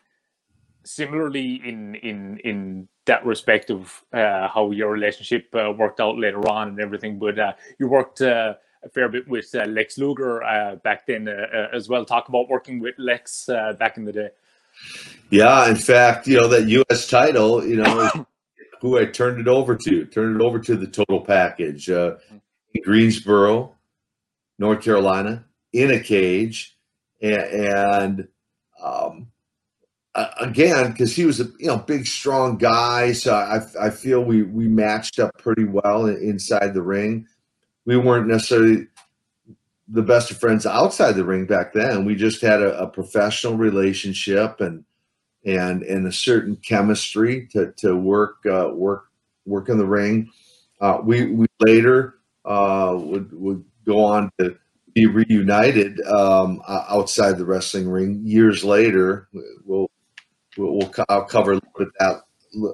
[0.84, 6.48] similarly in in in that respect of uh, how your relationship uh, worked out later
[6.50, 8.54] on and everything, but uh, you worked uh,
[8.84, 12.06] a fair bit with uh, Lex Luger uh, back then as well.
[12.06, 13.48] Talk about working with Lex
[13.80, 14.30] back in the day.
[15.30, 17.08] Yeah, in fact, you know that U.S.
[17.08, 18.10] title, you know,
[18.82, 21.90] who I turned it over to, turned it over to the total package.
[22.84, 23.74] Greensboro,
[24.60, 26.78] North Carolina, in a cage,
[27.22, 28.28] and, and
[28.82, 29.28] um,
[30.40, 34.44] again because he was a you know big strong guy, so I I feel we
[34.44, 37.28] we matched up pretty well inside the ring.
[37.86, 38.88] We weren't necessarily
[39.88, 42.04] the best of friends outside the ring back then.
[42.04, 44.84] We just had a, a professional relationship and
[45.46, 49.06] and and a certain chemistry to to work uh, work
[49.46, 50.32] work in the ring.
[50.82, 52.16] Uh, we we later
[52.46, 54.58] uh, would would go on to
[54.98, 59.28] be reunited um, outside the wrestling ring years later.
[59.64, 59.92] We'll,
[60.58, 61.60] we'll I'll cover
[62.00, 62.22] that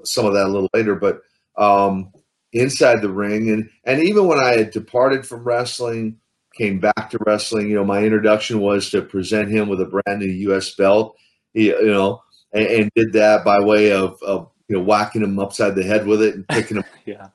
[0.05, 1.19] some of that a little later, but
[1.57, 2.13] um,
[2.53, 6.17] inside the ring and and even when I had departed from wrestling,
[6.57, 10.21] came back to wrestling, you know, my introduction was to present him with a brand
[10.21, 10.73] new U.S.
[10.75, 11.17] belt,
[11.53, 12.21] you know,
[12.53, 16.07] and, and, did that by way of, of you know whacking him upside the head
[16.07, 17.27] with it and picking him yeah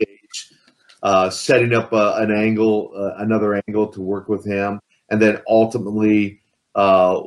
[1.02, 4.80] uh, setting up uh, an angle, uh, another angle to work with him,
[5.10, 6.40] and then ultimately
[6.74, 7.22] uh,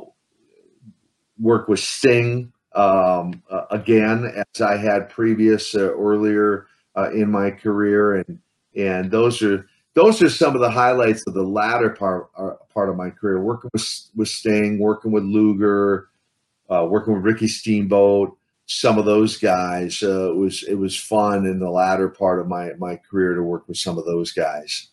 [1.40, 6.66] work with Sting um, uh, again, as I had previous earlier
[7.12, 8.38] in my career, and
[8.76, 12.32] and those are those are some of the highlights of the latter part
[12.72, 13.42] part of my career.
[13.42, 16.08] Working with with Sting, working with Luger,
[16.68, 18.36] working with Ricky Steamboat
[18.66, 20.02] some of those guys.
[20.02, 23.42] Uh, it was it was fun in the latter part of my my career to
[23.42, 24.88] work with some of those guys.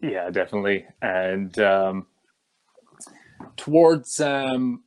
[0.00, 0.86] Yeah, definitely.
[1.02, 2.06] And um,
[3.56, 4.84] towards um,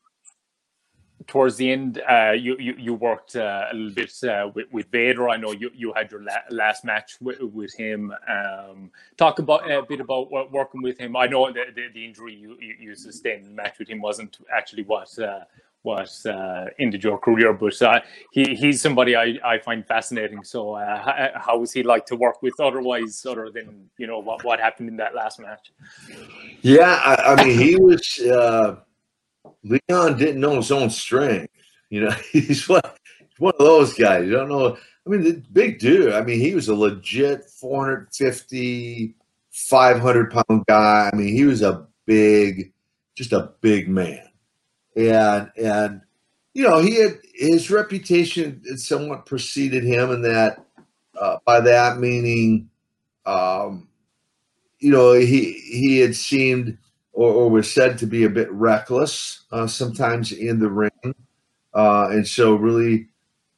[1.30, 4.88] towards the end, uh, you, you, you worked uh, a little bit uh, with, with
[4.92, 5.30] Vader.
[5.30, 8.12] I know you, you had your la- last match with, with him.
[8.28, 11.16] Um, talk about a bit about working with him.
[11.16, 14.40] I know the, the, the injury you, you, sustained in the match with him wasn't
[14.52, 15.42] actually what uh,
[15.84, 18.02] what uh, ended your career, but uh,
[18.32, 20.44] he he's somebody I, I find fascinating.
[20.44, 24.44] So how, how was he like to work with otherwise, other than you know what
[24.44, 25.72] what happened in that last match?
[26.62, 28.20] Yeah, I, I mean he was
[29.64, 31.54] Leon didn't know his own strength.
[31.90, 32.82] You know, he's one,
[33.38, 34.26] one of those guys.
[34.26, 34.78] You don't know.
[35.06, 36.14] I mean, the big dude.
[36.14, 39.16] I mean, he was a legit 450,
[39.52, 41.10] 500 pound guy.
[41.12, 42.74] I mean, he was a big,
[43.16, 44.24] just a big man.
[44.96, 46.02] And, and,
[46.54, 50.66] you know, he had his reputation somewhat preceded him, and that
[51.20, 52.70] uh, by that meaning,
[53.26, 53.88] um,
[54.80, 56.78] you know, he he had seemed
[57.20, 61.16] or, or was said to be a bit reckless uh, sometimes in the ring.
[61.74, 63.10] Uh, and so, really,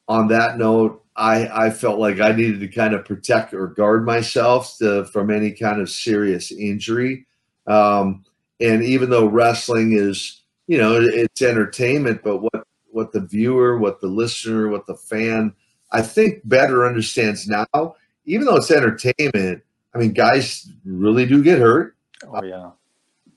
[0.08, 4.04] on that note, I, I felt like I needed to kind of protect or guard
[4.04, 7.24] myself to, from any kind of serious injury.
[7.68, 8.24] Um,
[8.58, 14.00] and even though wrestling is, you know, it's entertainment, but what what the viewer, what
[14.00, 15.54] the listener, what the fan,
[15.92, 17.94] I think better understands now.
[18.24, 19.62] Even though it's entertainment,
[19.94, 21.96] I mean, guys really do get hurt.
[22.26, 22.70] Oh yeah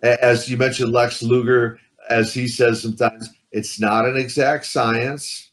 [0.06, 1.80] as you mentioned, Lex Luger,
[2.10, 5.52] as he says sometimes, it's not an exact science.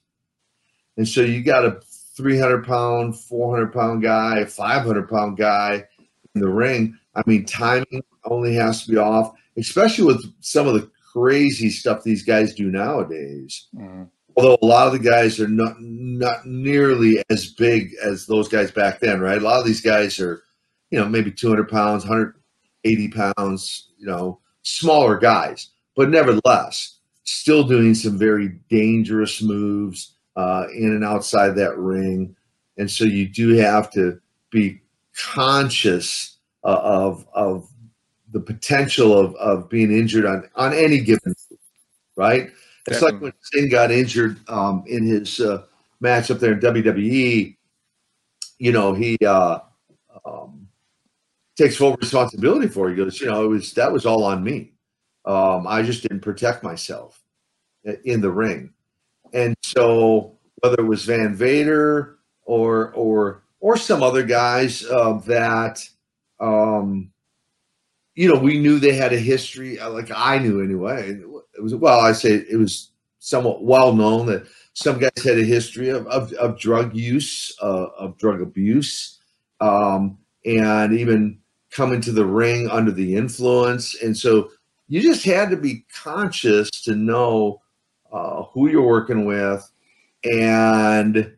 [0.96, 1.80] And so you got a
[2.16, 5.84] 300 pound, 400 pound guy, 500 pound guy
[6.34, 6.98] in the ring.
[7.14, 12.02] I mean, timing only has to be off, especially with some of the crazy stuff
[12.02, 13.68] these guys do nowadays.
[13.74, 14.08] Mm.
[14.36, 18.70] Although a lot of the guys are not not nearly as big as those guys
[18.70, 19.40] back then, right?
[19.40, 20.42] A lot of these guys are,
[20.90, 27.94] you know, maybe 200 pounds, 180 pounds, you know, smaller guys, but nevertheless, still doing
[27.94, 32.34] some very dangerous moves uh, in and outside that ring.
[32.78, 34.80] And so you do have to be
[35.14, 37.68] conscious uh, of of
[38.32, 41.58] the potential of, of being injured on, on any given move,
[42.16, 42.50] right?
[42.86, 45.64] It's like when Sting got injured um, in his uh,
[46.00, 47.56] match up there in WWE.
[48.58, 49.60] You know, he uh,
[50.24, 50.61] um,
[51.62, 52.90] takes full responsibility for.
[52.90, 54.72] He goes, you know, it was that was all on me.
[55.24, 57.22] Um, I just didn't protect myself
[58.04, 58.72] in the ring,
[59.32, 65.88] and so whether it was Van Vader or or or some other guys uh, that,
[66.40, 67.12] um,
[68.14, 69.78] you know, we knew they had a history.
[69.78, 71.10] Uh, like I knew anyway.
[71.56, 72.90] It was well, I say it was
[73.20, 77.86] somewhat well known that some guys had a history of of, of drug use, uh,
[77.96, 79.20] of drug abuse
[79.62, 81.38] um, and even
[81.72, 84.00] coming to the ring under the influence.
[84.00, 84.50] And so
[84.88, 87.60] you just had to be conscious to know
[88.12, 89.68] uh, who you're working with
[90.24, 91.34] and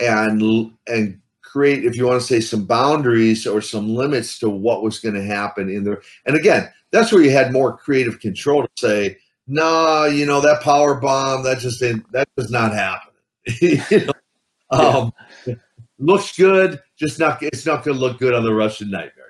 [0.00, 4.82] and and create if you want to say some boundaries or some limits to what
[4.82, 6.02] was going to happen in there.
[6.26, 10.62] And again that's where you had more creative control to say nah you know that
[10.62, 13.12] power bomb that just didn't that does not happen.
[13.60, 14.12] You know?
[14.70, 15.12] Um,
[15.98, 19.21] looks good just not it's not going to look good on the russian nightmare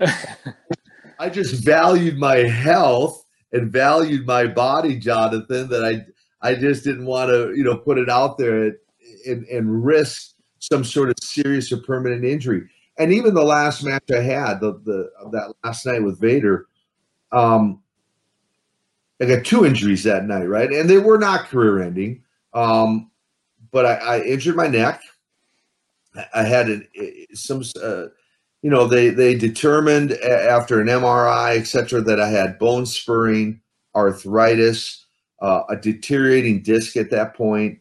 [1.18, 7.06] i just valued my health and valued my body jonathan that i i just didn't
[7.06, 8.72] want to you know put it out there
[9.26, 10.34] and, and risk
[10.70, 12.68] some sort of serious or permanent injury.
[12.98, 16.66] And even the last match I had, the, the that last night with Vader,
[17.32, 17.82] um,
[19.20, 20.70] I got two injuries that night, right?
[20.70, 22.22] And they were not career ending.
[22.52, 23.10] Um,
[23.72, 25.02] but I, I, injured my neck.
[26.32, 26.88] I had an,
[27.34, 28.04] some, uh,
[28.64, 33.60] you know, they they determined after an MRI, etc., that I had bone spurring,
[33.94, 35.04] arthritis,
[35.42, 37.78] uh, a deteriorating disc at that point,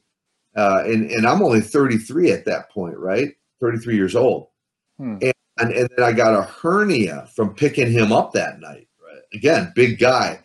[0.58, 3.32] uh, and and I'm only 33 at that point, right?
[3.62, 4.50] 33 years old,
[4.98, 5.20] hmm.
[5.22, 8.90] and, and and then I got a hernia from picking him up that night.
[9.02, 9.22] Right?
[9.34, 10.42] Again, big guy.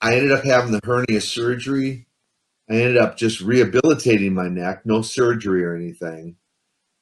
[0.00, 2.06] I ended up having the hernia surgery.
[2.70, 6.36] I ended up just rehabilitating my neck, no surgery or anything.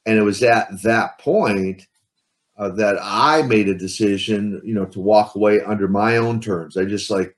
[0.07, 1.87] And it was at that point
[2.57, 6.77] uh, that I made a decision, you know, to walk away under my own terms.
[6.77, 7.37] I just like,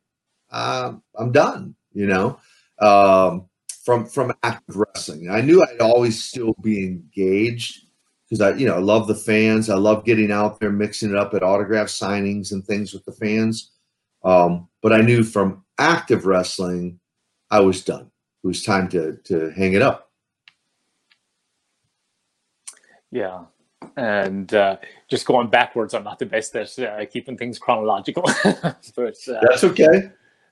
[0.51, 2.39] uh, I'm done, you know.
[2.79, 3.49] Um,
[3.85, 5.31] from from active wrestling.
[5.31, 7.87] I knew I'd always still be engaged
[8.25, 9.69] because I, you know, I love the fans.
[9.69, 13.13] I love getting out there, mixing it up at autograph signings and things with the
[13.13, 13.73] fans.
[14.25, 16.99] Um, but I knew from active wrestling,
[17.51, 18.11] I was done.
[18.43, 20.11] It was time to to hang it up.
[23.11, 23.45] Yeah,
[23.97, 24.79] and uh,
[25.15, 28.25] just going backwards, I'm not the best at uh, keeping things chronological.
[28.45, 30.11] but uh, that's okay.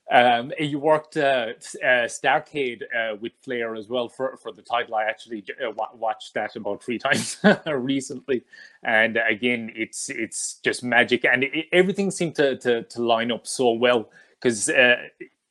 [0.09, 1.47] Um, you worked uh,
[1.83, 4.95] uh, Starcade uh, with Flair as well for, for the title.
[4.95, 8.43] I actually uh, watched that about three times recently,
[8.83, 13.45] and again, it's it's just magic, and it, everything seemed to, to, to line up
[13.45, 14.09] so well
[14.39, 14.95] because uh,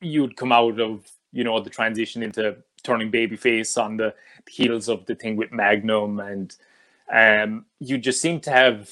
[0.01, 4.15] you'd come out of you know the transition into turning babyface on the
[4.49, 6.57] heels of the thing with Magnum, and
[7.13, 8.91] um, you just seem to have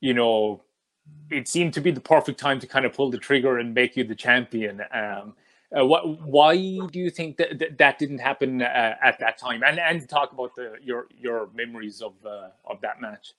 [0.00, 0.62] you know
[1.30, 3.96] it seemed to be the perfect time to kind of pull the trigger and make
[3.96, 4.80] you the champion.
[4.92, 5.34] Um,
[5.76, 9.62] uh, what, why do you think that that, that didn't happen uh, at that time?
[9.64, 13.32] And and talk about the your your memories of uh, of that match.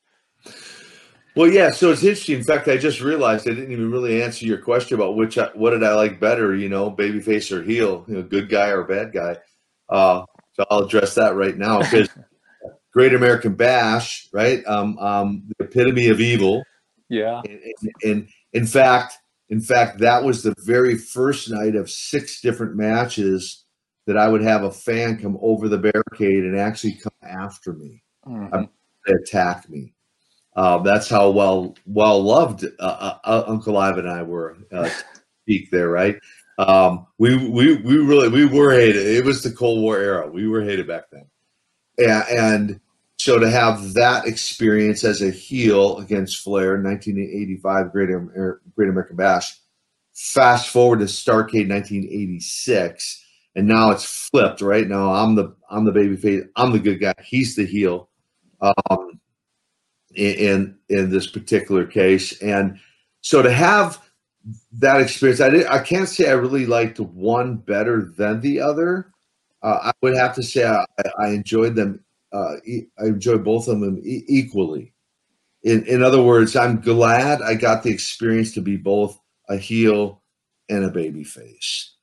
[1.35, 1.71] Well, yeah.
[1.71, 2.39] So it's interesting.
[2.39, 5.71] In fact, I just realized I didn't even really answer your question about which what
[5.71, 9.13] did I like better, you know, babyface or heel, you know, good guy or bad
[9.13, 9.37] guy.
[9.89, 12.09] Uh, so I'll address that right now because
[12.95, 14.65] Great American Bash, right?
[14.65, 16.63] Um, um, the epitome of evil
[17.09, 17.41] yeah.
[17.45, 19.17] And, and, in fact,
[19.49, 23.65] in fact, that was the very first night of six different matches
[24.07, 28.01] that I would have a fan come over the barricade and actually come after me,
[28.25, 28.63] mm-hmm.
[29.13, 29.93] attack me.
[30.55, 34.55] Uh, that's how well well loved uh, uh, uh Uncle Ivan and I were.
[34.71, 34.89] Uh,
[35.41, 36.17] speak there, right?
[36.57, 39.05] Um, we we we really we were hated.
[39.05, 40.31] It was the Cold War era.
[40.31, 41.25] We were hated back then,
[41.97, 42.79] and, and
[43.17, 49.15] so to have that experience as a heel against Flair, 1985 Great, Amer- Great American
[49.15, 49.57] Bash,
[50.13, 53.23] fast forward to Starcade 1986,
[53.55, 54.61] and now it's flipped.
[54.61, 56.43] Right now, I'm the I'm the baby face.
[56.55, 57.13] I'm the good guy.
[57.23, 58.09] He's the heel.
[58.61, 59.19] Um,
[60.15, 62.79] in in this particular case, and
[63.21, 63.99] so to have
[64.73, 69.11] that experience, I did, I can't say I really liked one better than the other.
[69.63, 70.85] Uh, I would have to say I,
[71.17, 72.04] I enjoyed them
[72.35, 72.57] uh,
[72.99, 74.93] I enjoy both of them equally.
[75.63, 80.21] In, in other words, I'm glad I got the experience to be both a heel
[80.69, 81.95] and a baby face.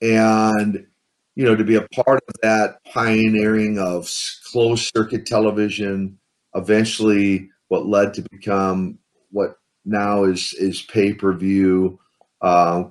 [0.00, 0.86] And,
[1.34, 4.10] you know, to be a part of that pioneering of
[4.50, 6.18] closed circuit television,
[6.54, 8.98] eventually what led to become
[9.30, 12.00] what now is, is pay per view,
[12.40, 12.84] uh,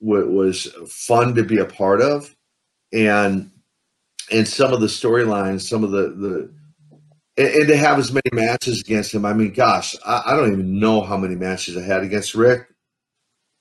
[0.00, 2.34] what was fun to be a part of.
[2.92, 3.50] And
[4.30, 6.50] and some of the storylines, some of the the
[7.36, 9.24] and, and, to have as many matches against him.
[9.24, 12.68] I mean, gosh, I, I, don't even know how many matches I had against Rick.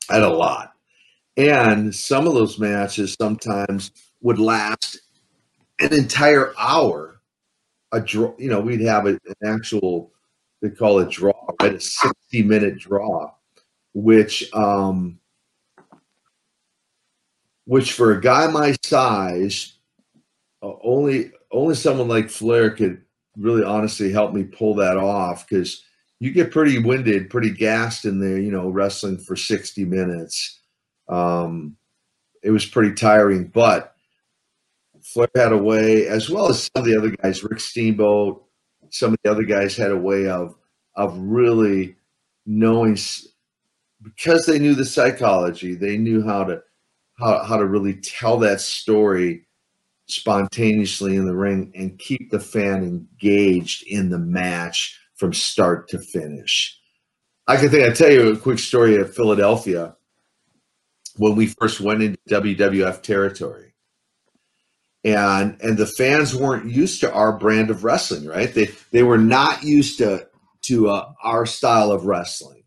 [0.10, 0.74] I had a lot,
[1.38, 3.92] and some of those matches sometimes
[4.22, 5.00] would last
[5.80, 7.10] an entire hour.
[7.92, 10.12] A draw, you know, we'd have a, an actual
[10.62, 11.76] they call it draw, right?
[11.76, 13.32] A sixty minute draw,
[13.94, 15.20] which um,
[17.66, 19.73] which for a guy my size
[20.64, 23.02] only only someone like Flair could
[23.38, 25.84] really honestly help me pull that off because
[26.20, 30.62] you get pretty winded, pretty gassed in there, you know, wrestling for 60 minutes.
[31.10, 31.76] Um,
[32.42, 33.96] it was pretty tiring, but
[35.02, 38.44] Flair had a way, as well as some of the other guys, Rick Steamboat,
[38.90, 40.56] some of the other guys had a way of
[40.96, 41.96] of really
[42.46, 42.98] knowing
[44.02, 46.62] because they knew the psychology, they knew how to
[47.20, 49.46] how, how to really tell that story
[50.14, 56.00] spontaneously in the ring and keep the fan engaged in the match from start to
[56.00, 56.80] finish.
[57.48, 59.96] I can think I tell you a quick story of Philadelphia
[61.18, 63.74] when we first went into WWF territory.
[65.04, 68.54] And and the fans weren't used to our brand of wrestling, right?
[68.54, 70.28] They they were not used to
[70.64, 72.64] to uh, our style of wrestling.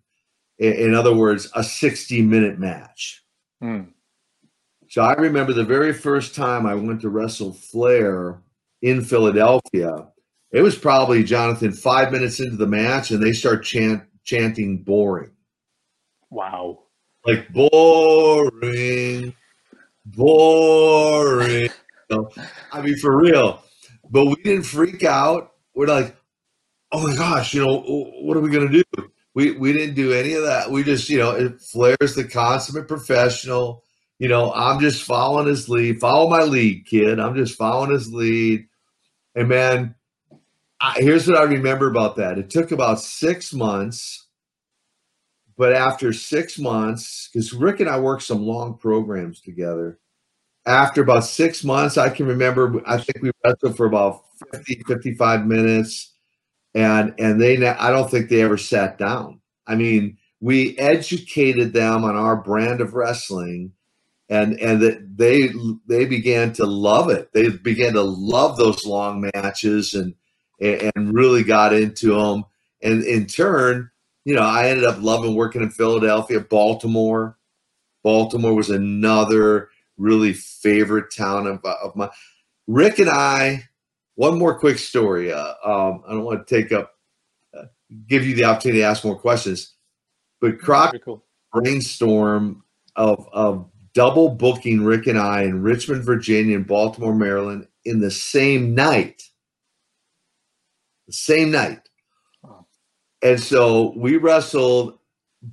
[0.58, 3.22] In, in, other words, a 60 minute match.
[3.60, 3.84] Hmm.
[4.96, 8.40] So I remember the very first time I went to wrestle Flair
[8.80, 10.08] in Philadelphia.
[10.52, 15.32] It was probably Jonathan five minutes into the match, and they start chant, chanting "boring."
[16.30, 16.84] Wow!
[17.26, 19.34] Like boring,
[20.06, 21.68] boring.
[22.72, 23.62] I mean, for real.
[24.08, 25.52] But we didn't freak out.
[25.74, 26.16] We're like,
[26.90, 27.82] oh my gosh, you know,
[28.22, 28.82] what are we gonna do?
[29.34, 30.70] We we didn't do any of that.
[30.70, 33.82] We just, you know, Flair's the consummate professional.
[34.18, 36.00] You know, I'm just following his lead.
[36.00, 37.20] Follow my lead, kid.
[37.20, 38.66] I'm just following his lead.
[39.34, 39.94] And man,
[40.80, 42.38] I, here's what I remember about that.
[42.38, 44.26] It took about six months,
[45.58, 49.98] but after six months, because Rick and I worked some long programs together.
[50.66, 55.46] After about six months, I can remember, I think we wrestled for about 50, 55
[55.46, 56.14] minutes
[56.76, 59.40] and and they I don't think they ever sat down.
[59.66, 63.72] I mean, we educated them on our brand of wrestling,
[64.28, 65.50] and and that they
[65.86, 67.32] they began to love it.
[67.32, 70.14] They began to love those long matches and
[70.60, 72.44] and really got into them.
[72.82, 73.90] And in turn,
[74.24, 77.38] you know, I ended up loving working in Philadelphia, Baltimore.
[78.02, 82.10] Baltimore was another really favorite town of, of my.
[82.66, 83.64] Rick and I
[84.16, 85.32] one more quick story.
[85.32, 86.94] Uh, um, I don't want to take up,
[87.56, 87.66] uh,
[88.08, 89.74] give you the opportunity to ask more questions,
[90.40, 91.24] but Croc cool.
[91.52, 92.64] brainstorm
[92.96, 98.10] of of double booking Rick and I in Richmond, Virginia, and Baltimore, Maryland in the
[98.10, 99.22] same night.
[101.06, 101.80] The same night.
[103.22, 104.98] And so we wrestled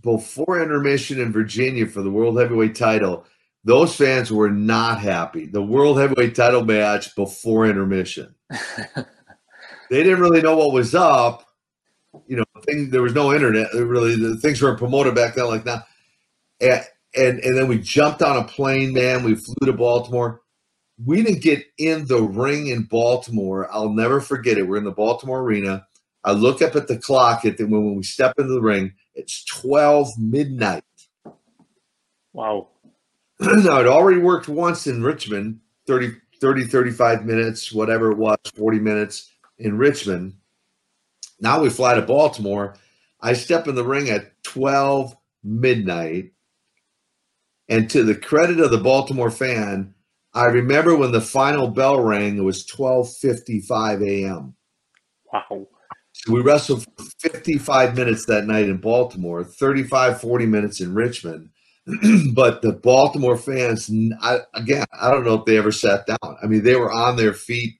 [0.02, 3.26] before intermission in Virginia for the World Heavyweight title.
[3.64, 5.46] Those fans were not happy.
[5.46, 8.36] The World Heavyweight title match before intermission.
[8.98, 11.48] they didn't really know what was up.
[12.28, 13.74] You know, thing, there was no internet.
[13.74, 15.86] Really, the things weren't promoted back then like now.
[16.60, 16.84] And,
[17.16, 19.24] and and then we jumped on a plane, man.
[19.24, 20.42] We flew to Baltimore.
[21.04, 23.68] We didn't get in the ring in Baltimore.
[23.72, 24.68] I'll never forget it.
[24.68, 25.88] We're in the Baltimore arena.
[26.24, 28.94] I look up at the clock at the, when we step into the ring.
[29.16, 30.84] It's twelve midnight.
[32.34, 32.70] Wow.
[33.40, 38.80] now it already worked once in Richmond, 30, 30, 35 minutes, whatever it was, 40
[38.80, 40.34] minutes in Richmond.
[41.40, 42.76] Now we fly to Baltimore.
[43.22, 46.33] I step in the ring at 12 midnight.
[47.70, 49.94] And to the credit of the Baltimore fan,
[50.34, 54.56] I remember when the final bell rang, it was 12:55 a.m.
[55.32, 55.68] Wow.
[56.28, 61.50] We wrestled for 55 minutes that night in Baltimore, 35, 40 minutes in Richmond.
[62.34, 63.92] but the Baltimore fans,
[64.22, 66.38] I, again, I don't know if they ever sat down.
[66.42, 67.76] I mean, they were on their feet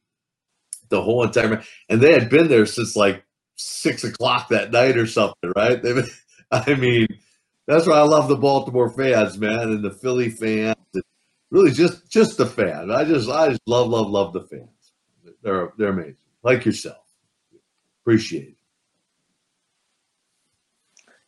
[0.90, 3.24] the whole entire, and they had been there since like
[3.56, 5.82] six o'clock that night or something, right?
[5.84, 6.04] They,
[6.52, 7.08] I mean,
[7.68, 10.76] that's why I love the Baltimore fans, man, and the Philly fans.
[11.50, 12.92] Really, just just the fan.
[12.92, 14.70] I just I just love love love the fans.
[15.42, 16.98] They're they're amazing, like yourself.
[18.02, 18.56] Appreciate it.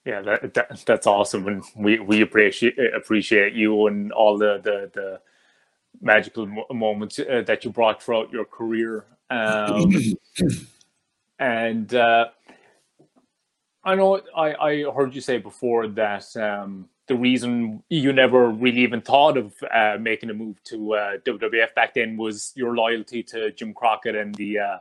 [0.05, 4.91] Yeah, that, that that's awesome, and we we appreciate appreciate you and all the the,
[4.93, 5.21] the
[6.01, 9.05] magical moments uh, that you brought throughout your career.
[9.29, 9.93] Um,
[11.39, 12.27] and uh,
[13.85, 18.79] I know I, I heard you say before that um, the reason you never really
[18.81, 23.21] even thought of uh, making a move to uh, WWF back then was your loyalty
[23.23, 24.77] to Jim Crockett and the uh,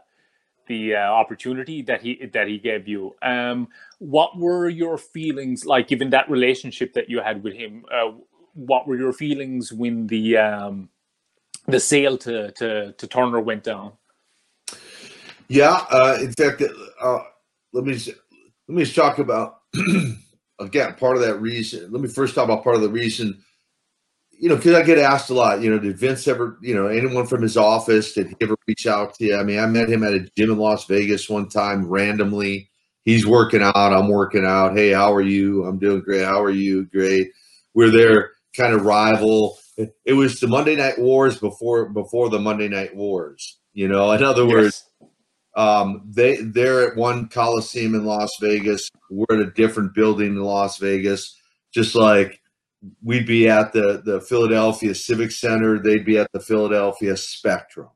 [0.67, 3.15] the uh, opportunity that he that he gave you.
[3.21, 7.85] Um, what were your feelings like, given that relationship that you had with him?
[7.93, 8.13] Uh,
[8.55, 10.89] what were your feelings when the um,
[11.67, 13.93] the sale to, to to Turner went down?
[15.49, 16.63] Yeah, uh, in fact,
[17.75, 17.99] let me
[18.69, 19.59] let me just talk about
[20.61, 21.91] again part of that reason.
[21.91, 23.43] Let me first talk about part of the reason
[24.39, 26.87] you know, because I get asked a lot, you know, did Vince ever, you know,
[26.87, 29.37] anyone from his office, did he ever reach out to you?
[29.37, 32.71] I mean, I met him at a gym in Las Vegas one time randomly.
[33.05, 34.77] He's working out, I'm working out.
[34.77, 35.65] Hey, how are you?
[35.65, 36.25] I'm doing great.
[36.25, 36.87] How are you?
[36.87, 37.31] Great.
[37.75, 39.59] We're there, kind of rival.
[40.05, 43.59] It was the Monday Night Wars before before the Monday Night Wars.
[43.73, 44.91] You know, in other words, yes.
[45.57, 48.91] Um, they they're at one Coliseum in Las Vegas.
[49.11, 51.39] We're at a different building in Las Vegas.
[51.73, 52.41] Just like
[53.03, 57.89] we'd be at the the Philadelphia Civic Center, they'd be at the Philadelphia Spectrum.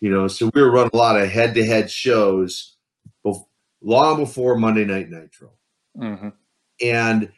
[0.00, 2.76] You know, so we were running a lot of head to head shows
[3.26, 3.46] bef-
[3.82, 5.50] long before Monday Night Nitro,
[5.96, 6.28] mm-hmm.
[6.80, 7.32] and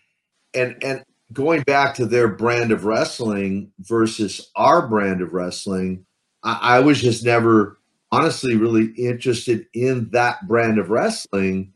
[0.54, 6.04] and and going back to their brand of wrestling versus our brand of wrestling,
[6.42, 7.79] I, I was just never
[8.12, 11.72] honestly really interested in that brand of wrestling,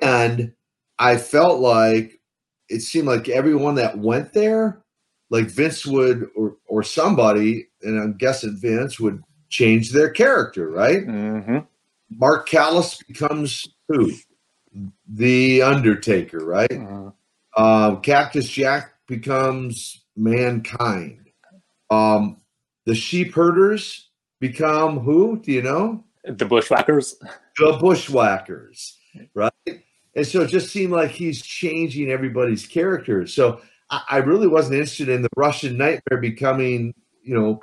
[0.00, 0.52] and
[0.98, 2.20] I felt like
[2.68, 4.82] it seemed like everyone that went there,
[5.30, 11.06] like Vince would or or somebody, and I'm guessing Vince would change their character, right?
[11.06, 11.58] Mm-hmm.
[12.10, 14.12] Mark Calaway becomes who?
[15.06, 16.70] The Undertaker, right?
[16.70, 17.08] Mm-hmm.
[17.54, 21.30] Uh, Cactus Jack becomes mankind.
[21.90, 22.38] Um,
[22.86, 24.08] the sheep herders
[24.42, 25.38] become who?
[25.38, 26.04] Do you know?
[26.24, 27.14] The bushwhackers.
[27.58, 28.98] The bushwhackers,
[29.34, 29.52] right?
[30.14, 33.32] And so it just seemed like he's changing everybody's characters.
[33.32, 37.60] So I, I really wasn't interested in the Russian nightmare becoming, you know,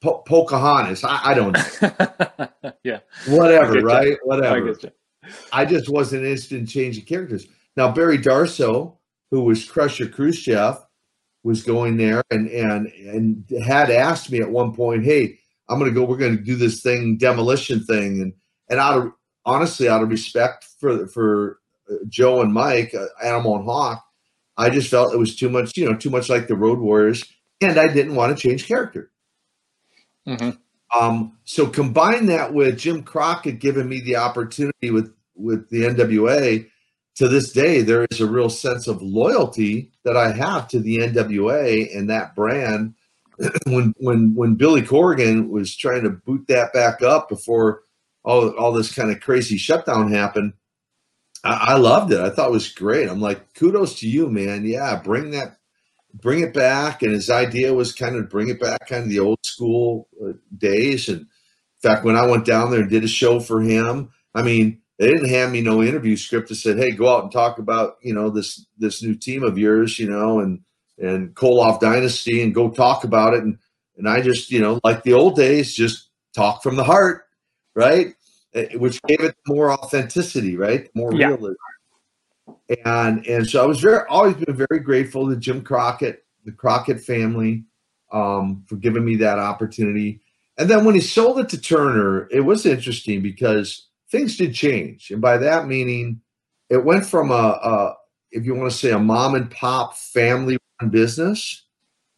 [0.00, 1.02] po- Pocahontas.
[1.02, 2.72] I, I don't know.
[2.84, 3.00] yeah.
[3.26, 4.06] Whatever, right?
[4.06, 4.18] You.
[4.22, 4.78] Whatever.
[5.52, 7.48] I, I, just wasn't interested in changing characters.
[7.76, 8.96] Now, Barry Darsow,
[9.32, 10.78] who was Crusher Khrushchev,
[11.42, 15.38] was going there and and and had asked me at one point, hey,
[15.68, 18.20] I'm gonna go, we're gonna do this thing, demolition thing.
[18.20, 18.32] And
[18.68, 19.12] and out of
[19.44, 21.58] honestly, out of respect for for
[21.90, 24.04] uh, Joe and Mike, uh, Animal and Hawk,
[24.56, 27.24] I just felt it was too much, you know, too much like the Road Warriors,
[27.60, 29.10] and I didn't want to change character.
[30.26, 30.50] Mm-hmm.
[30.98, 36.68] Um, so combine that with Jim Crockett giving me the opportunity with with the NWA.
[37.16, 40.98] To this day, there is a real sense of loyalty that I have to the
[40.98, 42.94] NWA and that brand.
[43.66, 47.82] when when when Billy Corrigan was trying to boot that back up before
[48.24, 50.54] all all this kind of crazy shutdown happened,
[51.44, 52.20] I, I loved it.
[52.20, 53.08] I thought it was great.
[53.08, 54.64] I'm like, kudos to you, man.
[54.64, 55.58] Yeah, bring that,
[56.14, 57.02] bring it back.
[57.02, 60.32] And his idea was kind of bring it back, kind of the old school uh,
[60.56, 61.08] days.
[61.08, 61.26] And in
[61.82, 65.08] fact, when I went down there and did a show for him, I mean, they
[65.08, 68.12] didn't hand me no interview script that said, "Hey, go out and talk about you
[68.12, 70.60] know this this new team of yours, you know, and
[70.98, 73.58] and Koloff Dynasty, and go talk about it." And
[73.96, 77.26] and I just you know like the old days, just talk from the heart,
[77.74, 78.14] right?
[78.54, 80.88] Eh, which gave it more authenticity, right?
[80.94, 81.28] More yeah.
[81.28, 81.54] realism.
[82.84, 87.00] And and so I was very always been very grateful to Jim Crockett, the Crockett
[87.00, 87.64] family,
[88.12, 90.20] um, for giving me that opportunity.
[90.56, 95.10] And then when he sold it to Turner, it was interesting because things did change,
[95.10, 96.20] and by that meaning,
[96.68, 97.96] it went from a, a
[98.30, 101.64] if you want to say a mom and pop family business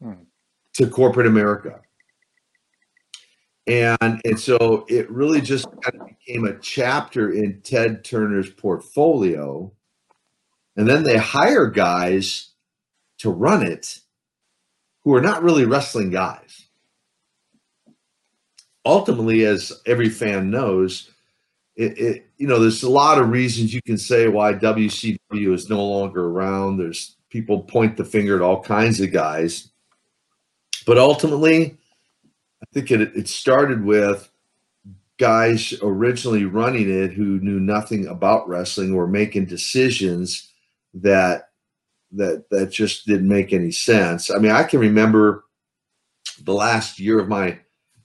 [0.02, 0.12] hmm.
[0.74, 1.80] to corporate America.
[3.66, 9.72] And, and so it really just kind of became a chapter in Ted Turner's portfolio.
[10.76, 12.50] And then they hire guys
[13.18, 14.00] to run it
[15.02, 16.66] who are not really wrestling guys.
[18.84, 21.10] Ultimately, as every fan knows,
[21.76, 25.70] it, it, you know there's a lot of reasons you can say why WCW is
[25.70, 26.78] no longer around.
[26.78, 29.70] There's people point the finger at all kinds of guys,
[30.86, 31.76] but ultimately,
[32.62, 34.30] I think it, it started with
[35.18, 40.48] guys originally running it who knew nothing about wrestling were making decisions
[40.94, 41.50] that
[42.12, 44.30] that that just didn't make any sense.
[44.30, 45.44] I mean, I can remember
[46.42, 47.58] the last year of my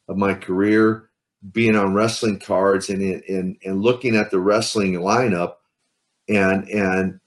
[0.07, 1.09] of my career
[1.51, 5.55] being on wrestling cards and and and looking at the wrestling lineup
[6.27, 7.19] and and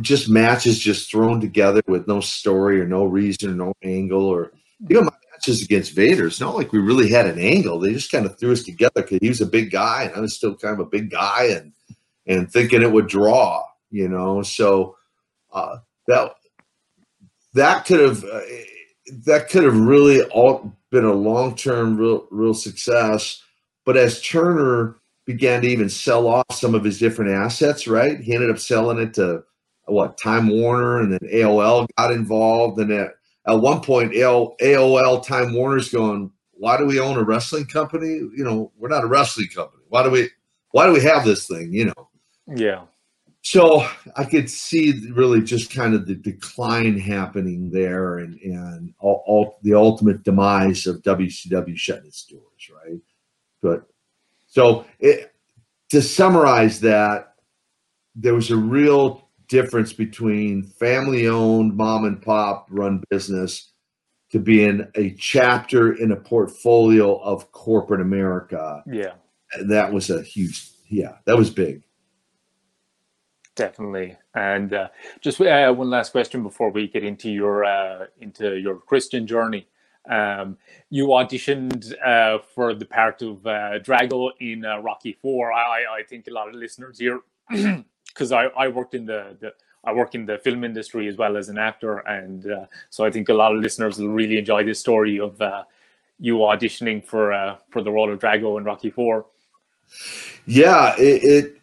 [0.00, 4.52] just matches just thrown together with no story or no reason or no angle or
[4.88, 7.78] you know my matches against Vader, it's not like we really had an angle.
[7.78, 10.20] They just kind of threw us together because he was a big guy and I
[10.20, 11.72] was still kind of a big guy and
[12.26, 14.42] and thinking it would draw, you know.
[14.42, 14.96] So
[15.52, 16.34] uh, that
[17.54, 18.40] that could have uh,
[19.24, 23.42] that could have really all been a long term real real success.
[23.84, 28.20] But as Turner began to even sell off some of his different assets, right?
[28.20, 29.44] He ended up selling it to
[29.86, 33.14] what Time Warner, and then AOL got involved, and that
[33.46, 38.08] at one point AOL Time Warner's going, why do we own a wrestling company?
[38.08, 39.82] You know, we're not a wrestling company.
[39.88, 40.28] Why do we
[40.72, 41.72] why do we have this thing?
[41.72, 42.08] You know.
[42.54, 42.82] Yeah.
[43.42, 49.22] so I could see really just kind of the decline happening there, and and all,
[49.26, 53.00] all, the ultimate demise of WCW shutting its doors, right?
[53.62, 53.86] But
[54.46, 55.32] so it,
[55.90, 57.34] to summarize that,
[58.14, 63.72] there was a real difference between family-owned, mom and pop run business
[64.30, 68.82] to being a chapter in a portfolio of corporate America.
[68.86, 69.14] Yeah,
[69.66, 71.82] that was a huge, yeah, that was big.
[73.56, 74.16] Definitely.
[74.34, 74.88] And uh,
[75.20, 79.66] just uh, one last question before we get into your uh, into your Christian journey.
[80.08, 80.56] Um,
[80.88, 85.52] you auditioned uh, for the part of uh, Drago in uh, Rocky Four.
[85.52, 87.20] I, I think a lot of listeners here,
[88.20, 91.38] because I, I worked in the, the I work in the film industry as well
[91.38, 94.62] as an actor, and uh, so I think a lot of listeners will really enjoy
[94.62, 95.64] this story of uh,
[96.18, 99.24] you auditioning for uh, for the role of Drago in Rocky Four.
[100.44, 101.60] Yeah, it, it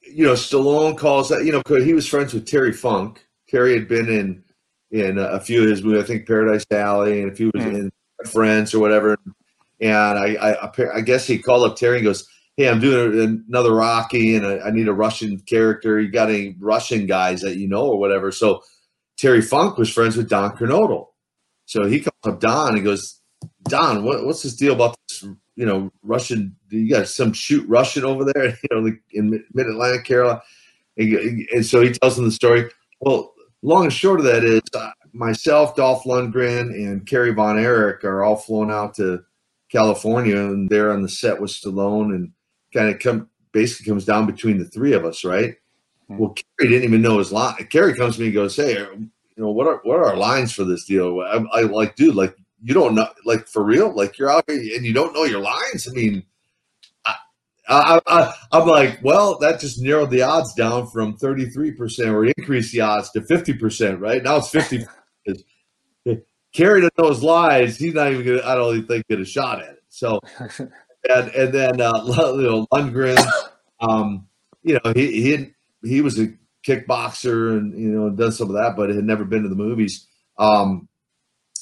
[0.00, 3.26] you know, Stallone calls that, you know, because he was friends with Terry Funk.
[3.48, 4.42] Terry had been in
[4.90, 7.74] in a few of his movies, I think Paradise Alley, and a few was mm.
[7.74, 7.92] in
[8.30, 9.18] Friends or whatever.
[9.80, 13.74] And I, I, I guess he called up Terry and goes, "Hey, I'm doing another
[13.74, 16.00] Rocky, and I, I need a Russian character.
[16.00, 18.62] You got any Russian guys that you know or whatever?" So
[19.16, 21.06] Terry Funk was friends with Don Kernodle,
[21.66, 23.20] so he calls up Don and goes,
[23.64, 25.24] "Don, what, what's this deal about this
[25.56, 29.66] you know, Russian, you got some shoot Russian over there, you know, like in mid
[29.66, 30.42] Atlantic, Carolina.
[30.96, 32.70] And, and, so he tells them the story.
[33.00, 33.32] Well,
[33.62, 38.22] long and short of that is uh, myself, Dolph Lundgren, and Kerry Von Erich are
[38.22, 39.22] all flown out to
[39.70, 42.32] California, and they're on the set with Stallone, and
[42.72, 45.54] kind of come basically comes down between the three of us, right?
[46.10, 46.18] Mm-hmm.
[46.18, 47.66] Well, Kerry didn't even know his line.
[47.70, 50.52] Kerry comes to me and goes, "Hey, you know what are what are our lines
[50.52, 54.18] for this deal?" I, I like, dude, like you don't know, like for real, like
[54.18, 55.88] you're out here and you don't know your lines.
[55.88, 56.24] I mean,
[57.04, 57.14] I,
[57.68, 62.72] I, I, I'm like, well, that just narrowed the odds down from 33% or increased
[62.72, 64.22] the odds to 50%, right?
[64.22, 64.86] Now it's 50.
[66.52, 69.24] Kerry to know his lies, he's not even gonna, I don't even think, get a
[69.24, 69.82] shot at it.
[69.88, 70.20] So,
[71.08, 73.24] and, and then, uh, you know, Lundgren,
[73.80, 74.26] um,
[74.62, 76.32] you know, he, he, he was a
[76.66, 80.06] kickboxer and, you know, done some of that, but had never been to the movies.
[80.38, 80.88] Um,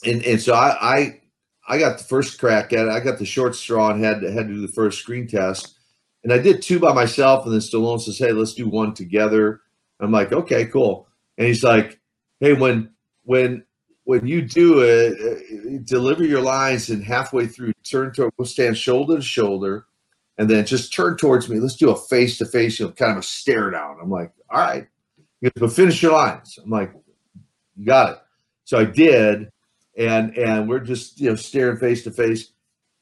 [0.05, 1.21] and and so I, I
[1.69, 2.91] I got the first crack at it.
[2.91, 5.77] I got the short straw and had had to do the first screen test.
[6.23, 7.45] And I did two by myself.
[7.45, 9.61] And then Stallone says, "Hey, let's do one together."
[10.01, 11.99] I'm like, "Okay, cool." And he's like,
[12.41, 12.91] "Hey, when
[13.25, 13.65] when
[14.05, 19.17] when you do it, uh, deliver your lines and halfway through, turn to stand shoulder
[19.17, 19.87] to shoulder,
[20.39, 21.61] and then just turn towards me.
[21.61, 24.33] Let's do a face to face, you know, kind of a stare down." I'm like,
[24.51, 24.87] "All right,"
[25.43, 26.59] goes, but finish your lines.
[26.63, 26.93] I'm like,
[27.77, 28.19] "You got it."
[28.65, 29.51] So I did
[29.97, 32.53] and and we're just you know staring face to face.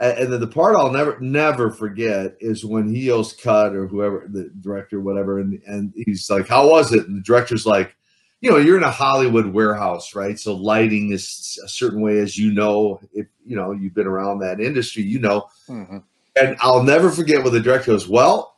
[0.00, 4.28] And then the part I'll never never forget is when he yells cut or whoever
[4.28, 7.96] the director whatever and and he's like how was it and the director's like
[8.40, 12.36] you know you're in a Hollywood warehouse right so lighting is a certain way as
[12.36, 15.98] you know if you know you've been around that industry you know mm-hmm.
[16.40, 18.54] and I'll never forget what the director goes well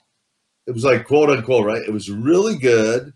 [0.66, 3.12] it was like quote unquote right it was really good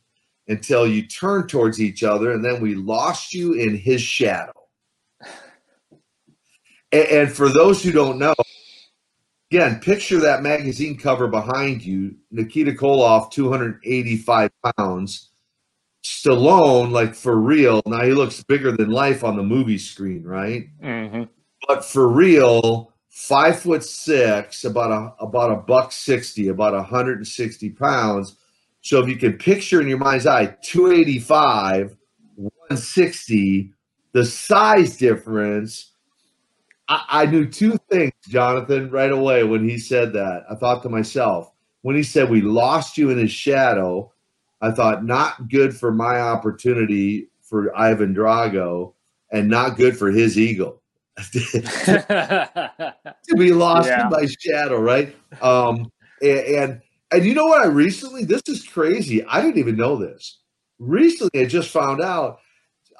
[0.48, 4.52] until you turned towards each other and then we lost you in his shadow
[6.94, 8.34] and, and for those who don't know,
[9.50, 12.14] again, picture that magazine cover behind you.
[12.30, 15.30] Nikita Koloff, 285 pounds.
[16.04, 17.82] Stallone, like for real.
[17.86, 20.68] Now he looks bigger than life on the movie screen, right?
[20.82, 21.24] Mm-hmm.
[21.66, 28.36] But for real, five foot six, about a about a buck sixty, about 160 pounds.
[28.82, 31.96] So if you can picture in your mind's eye, 285,
[32.36, 33.72] 160,
[34.12, 35.94] the size difference
[36.88, 40.44] I, I knew two things, Jonathan, right away when he said that.
[40.50, 41.50] I thought to myself,
[41.82, 44.12] when he said we lost you in his shadow,
[44.64, 48.94] I thought not good for my opportunity for Ivan Drago
[49.30, 50.80] and not good for his ego.
[51.32, 52.94] to
[53.36, 54.04] be lost yeah.
[54.04, 55.14] in my shadow, right?
[55.40, 57.62] Um, and, and and you know what?
[57.62, 59.24] I recently this is crazy.
[59.24, 60.40] I didn't even know this.
[60.78, 62.38] Recently, I just found out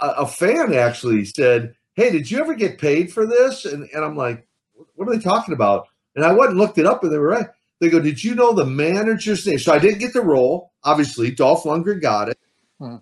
[0.01, 3.65] a, a fan actually said hey, did you ever get paid for this?
[3.65, 4.47] And, and I'm like,
[4.95, 5.87] what are they talking about?
[6.17, 7.49] And I went and looked it up and they were right.
[7.85, 9.59] They go, did you know the manager's name?
[9.59, 10.72] So I didn't get the role.
[10.85, 12.39] Obviously, Dolph Lundgren got it.
[12.78, 12.97] Hmm.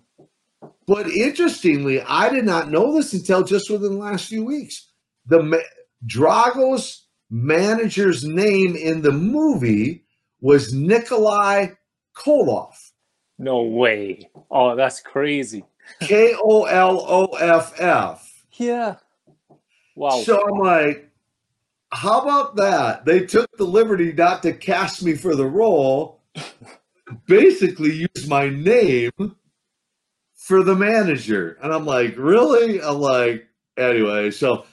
[0.85, 4.91] But interestingly, I did not know this until just within the last few weeks.
[5.27, 5.57] The ma-
[6.05, 10.03] Drago's manager's name in the movie
[10.41, 11.67] was Nikolai
[12.13, 12.75] Koloff.
[13.39, 14.29] No way.
[14.51, 15.63] Oh, that's crazy.
[16.01, 18.45] K O L O F F.
[18.55, 18.97] Yeah.
[19.95, 20.21] Wow.
[20.23, 21.09] So I'm like,
[21.93, 23.05] how about that?
[23.05, 26.21] They took the liberty not to cast me for the role,
[27.27, 29.11] basically use my name
[30.35, 31.57] for the manager.
[31.61, 32.81] And I'm like, really?
[32.81, 34.65] I'm like, anyway, so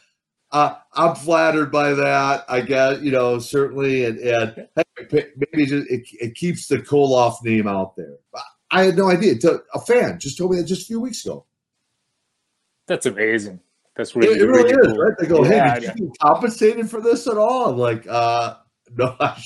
[0.51, 2.45] uh, I'm flattered by that.
[2.49, 4.05] I guess, you know, certainly.
[4.05, 4.69] And, and
[5.13, 8.17] maybe just, it, it keeps the Koloff name out there.
[8.71, 9.35] I had no idea.
[9.75, 11.47] A fan just told me that just a few weeks ago.
[12.87, 13.61] That's amazing.
[13.97, 14.97] That's really, it, it really, really is, cool.
[14.97, 15.19] right?
[15.19, 18.57] They go, yeah, "Hey, did you get compensated for this at all?" I'm like, "Uh,
[18.97, 19.43] no, I,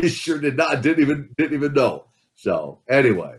[0.00, 0.82] I sure did not.
[0.82, 3.36] Didn't even didn't even know." So anyway,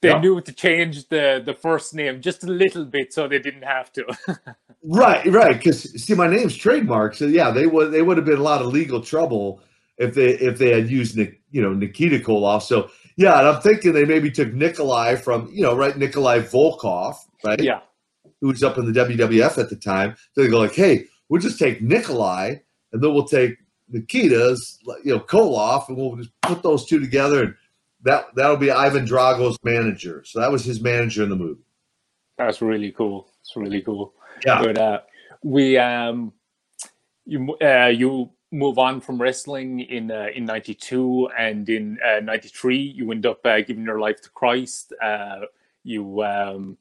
[0.00, 0.20] they yeah.
[0.20, 3.92] knew to change the the first name just a little bit, so they didn't have
[3.94, 4.04] to.
[4.84, 5.56] right, right.
[5.56, 8.62] Because see, my name's trademark, so yeah, they would they would have been a lot
[8.62, 9.60] of legal trouble
[9.96, 12.62] if they if they had used you know Nikita Koloff.
[12.62, 17.16] So yeah, and I'm thinking they maybe took Nikolai from you know right Nikolai Volkov,
[17.44, 17.60] right?
[17.60, 17.80] Yeah
[18.40, 20.16] who was up in the WWF at the time.
[20.32, 22.56] So they go like, hey, we'll just take Nikolai
[22.92, 23.56] and then we'll take
[23.90, 27.54] Nikita's, you know, Koloff, and we'll just put those two together, and
[28.02, 30.22] that that'll be Ivan Drago's manager.
[30.24, 31.62] So that was his manager in the movie.
[32.36, 33.28] That's really cool.
[33.40, 34.14] It's really cool.
[34.46, 34.62] Yeah.
[34.62, 35.00] But uh,
[35.42, 36.32] we um,
[37.24, 42.94] you uh, you move on from wrestling in uh, in '92 and in '93 uh,
[42.94, 44.92] you end up uh, giving your life to Christ.
[45.02, 45.40] Uh,
[45.82, 46.76] you um,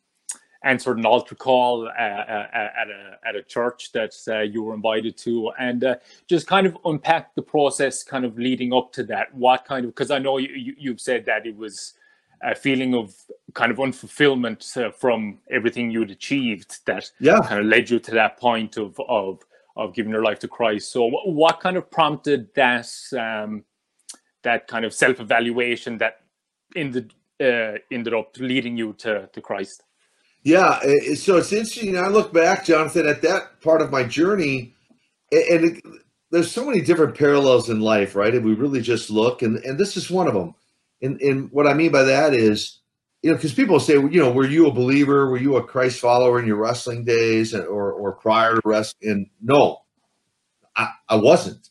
[0.67, 4.73] answered an altar call uh, uh, at a at a church that uh, you were
[4.73, 5.95] invited to, and uh,
[6.27, 9.33] just kind of unpack the process, kind of leading up to that.
[9.33, 11.93] What kind of because I know you, you have said that it was
[12.43, 13.15] a feeling of
[13.53, 17.39] kind of unfulfillment uh, from everything you'd achieved that yeah.
[17.41, 19.43] kind of led you to that point of of
[19.75, 20.91] of giving your life to Christ.
[20.91, 23.63] So, what, what kind of prompted that um,
[24.43, 26.21] that kind of self evaluation that
[26.75, 29.83] ended uh, ended up leading you to to Christ?
[30.47, 30.79] Yeah,
[31.15, 31.97] so it's interesting.
[31.97, 34.75] I look back, Jonathan, at that part of my journey,
[35.29, 35.83] and it,
[36.31, 38.33] there's so many different parallels in life, right?
[38.33, 40.55] If we really just look, and and this is one of them.
[41.01, 42.79] And and what I mean by that is,
[43.21, 45.29] you know, because people say, you know, were you a believer?
[45.29, 49.11] Were you a Christ follower in your wrestling days, or or prior to wrestling?
[49.11, 49.79] And no,
[50.77, 51.69] I, I wasn't.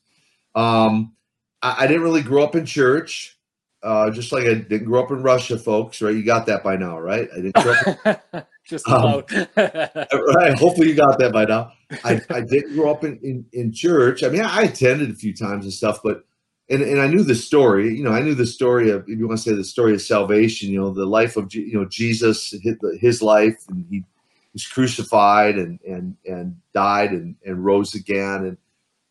[0.55, 1.15] Um,
[1.63, 3.39] I, I didn't really grow up in church.
[3.83, 6.15] Uh, just like I didn't grow up in Russia, folks, right?
[6.15, 7.29] You got that by now, right?
[7.33, 7.75] I didn't grow
[8.07, 8.49] up.
[8.67, 9.31] just about.
[9.57, 10.59] Um, right.
[10.59, 11.73] Hopefully, you got that by now.
[12.05, 14.23] I, I didn't grow up in, in, in church.
[14.23, 16.25] I mean, I attended a few times and stuff, but
[16.69, 17.97] and, and I knew the story.
[17.97, 20.03] You know, I knew the story of if you want to say the story of
[20.03, 20.71] salvation.
[20.71, 24.05] You know, the life of you know Jesus, his, his life, and he
[24.53, 28.57] was crucified and and and died and and rose again,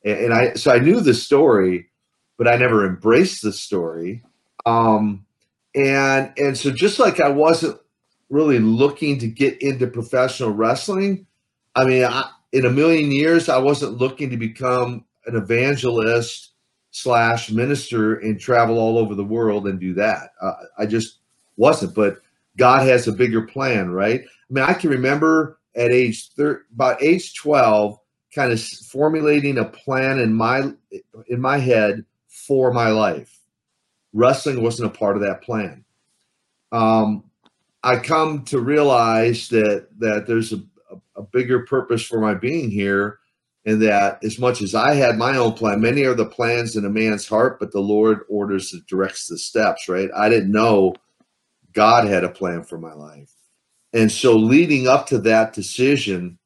[0.04, 1.90] and and I so I knew the story,
[2.38, 4.24] but I never embraced the story.
[4.66, 5.26] Um,
[5.74, 7.80] and and so just like I wasn't
[8.30, 11.28] really looking to get into professional wrestling.
[11.76, 16.52] I mean, I, in a million years, I wasn't looking to become an evangelist
[16.92, 20.30] slash minister and travel all over the world and do that.
[20.42, 21.20] Uh, I just
[21.58, 21.94] wasn't.
[21.94, 22.22] But
[22.58, 24.22] God has a bigger plan, right?
[24.22, 28.00] I mean, I can remember at age thir- about age twelve,
[28.34, 30.72] kind of formulating a plan in my
[31.28, 33.40] in my head for my life.
[34.14, 35.84] Wrestling wasn't a part of that plan.
[36.72, 37.26] Um,
[37.86, 40.60] I come to realize that that there's a,
[41.16, 43.20] a, bigger purpose for my being here,
[43.64, 46.84] and that as much as I had my own plan, many are the plans in
[46.84, 49.88] a man's heart, but the Lord orders and directs the steps.
[49.88, 50.10] Right?
[50.18, 50.96] I didn't know
[51.74, 53.32] God had a plan for my life,
[53.94, 56.40] and so leading up to that decision,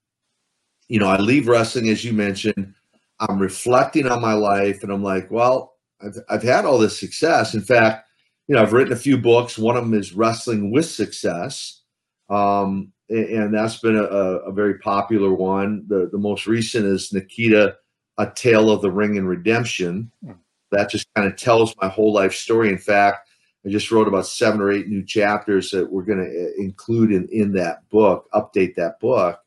[0.89, 2.75] you know, I leave wrestling as you mentioned.
[3.21, 7.53] I'm reflecting on my life, and I'm like, well, I've I've had all this success.
[7.53, 8.08] In fact
[8.49, 9.59] you know, I've written a few books.
[9.59, 11.83] One of them is Wrestling with Success.
[12.29, 15.85] Um, and that's been a, a, very popular one.
[15.87, 17.75] The, the most recent is Nikita,
[18.17, 20.11] A Tale of the Ring and Redemption.
[20.25, 20.33] Hmm.
[20.71, 22.69] That just kind of tells my whole life story.
[22.69, 23.29] In fact,
[23.65, 27.11] I just wrote about seven or eight new chapters that we're going to uh, include
[27.11, 29.39] in, in that book, update that book,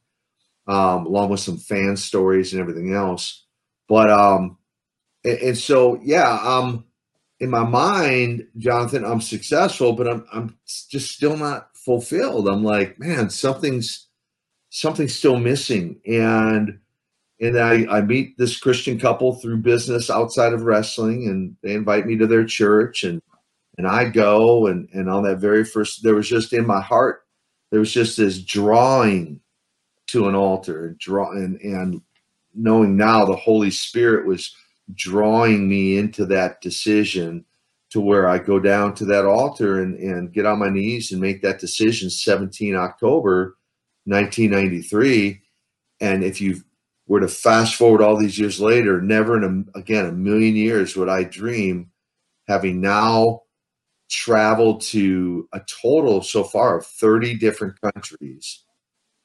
[0.68, 3.46] um, along with some fan stories and everything else.
[3.88, 4.58] But, um,
[5.24, 6.84] and, and so, yeah, um,
[7.42, 10.56] in my mind, Jonathan, I'm successful, but I'm I'm
[10.88, 12.48] just still not fulfilled.
[12.48, 14.06] I'm like, man, something's
[14.70, 16.00] something's still missing.
[16.06, 16.78] And
[17.40, 22.06] and I, I meet this Christian couple through business outside of wrestling, and they invite
[22.06, 23.20] me to their church, and
[23.76, 27.24] and I go, and and on that very first, there was just in my heart,
[27.72, 29.40] there was just this drawing
[30.06, 32.02] to an altar, draw, and and
[32.54, 34.54] knowing now the Holy Spirit was
[34.94, 37.44] drawing me into that decision
[37.90, 41.20] to where I go down to that altar and, and get on my knees and
[41.20, 43.56] make that decision 17 October
[44.04, 45.42] 1993.
[46.00, 46.62] And if you
[47.06, 50.96] were to fast forward all these years later, never in a, again a million years
[50.96, 51.90] would I dream
[52.48, 53.42] having now
[54.08, 58.64] traveled to a total so far of 30 different countries,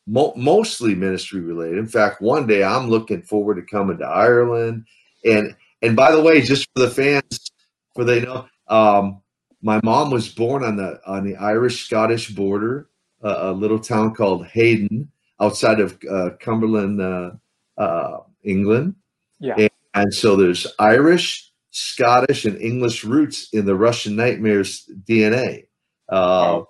[0.07, 1.77] mo- mostly ministry related.
[1.77, 4.85] In fact, one day I'm looking forward to coming to Ireland.
[5.25, 7.51] And and by the way, just for the fans,
[7.95, 9.21] for they know, um,
[9.61, 12.89] my mom was born on the on the Irish Scottish border,
[13.23, 17.31] uh, a little town called Hayden, outside of uh, Cumberland, uh,
[17.77, 18.95] uh England.
[19.39, 19.55] Yeah.
[19.57, 25.65] And, and so there's Irish, Scottish, and English roots in the Russian Nightmares DNA.
[26.11, 26.69] Uh, oh.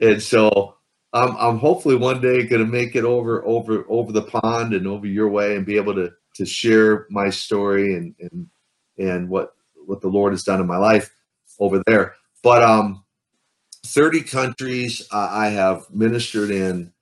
[0.00, 0.76] And so
[1.12, 4.86] I'm, I'm hopefully one day going to make it over over over the pond and
[4.86, 8.48] over your way and be able to to share my story and and
[8.98, 9.54] and what
[9.86, 11.10] what the Lord has done in my life
[11.58, 12.14] over there.
[12.42, 13.04] But um,
[13.86, 16.92] 30 countries uh, I have ministered in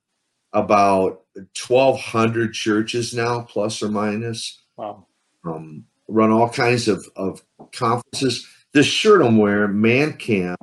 [0.53, 4.63] about 1,200 churches now, plus or minus.
[4.77, 5.07] Wow.
[5.45, 8.47] Um, run all kinds of, of conferences.
[8.73, 10.61] This shirt I'm wearing, Man Camp,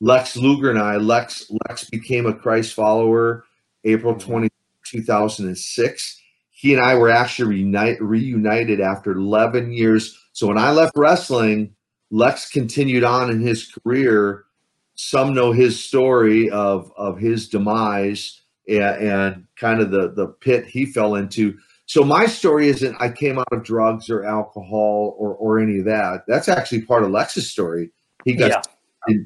[0.00, 3.44] Lex Luger and I, Lex Lex became a Christ follower
[3.84, 4.30] April mm-hmm.
[4.30, 4.48] 20,
[4.84, 6.22] 2006.
[6.58, 10.18] He and I were actually reunite, reunited after 11 years.
[10.32, 11.74] So when I left wrestling,
[12.10, 14.46] Lex continued on in his career.
[14.94, 20.64] Some know his story of, of his demise and, and kind of the, the pit
[20.64, 21.58] he fell into.
[21.84, 25.84] So my story isn't I came out of drugs or alcohol or or any of
[25.84, 26.22] that.
[26.26, 27.90] That's actually part of Lex's story.
[28.24, 28.66] He got
[29.06, 29.16] yeah,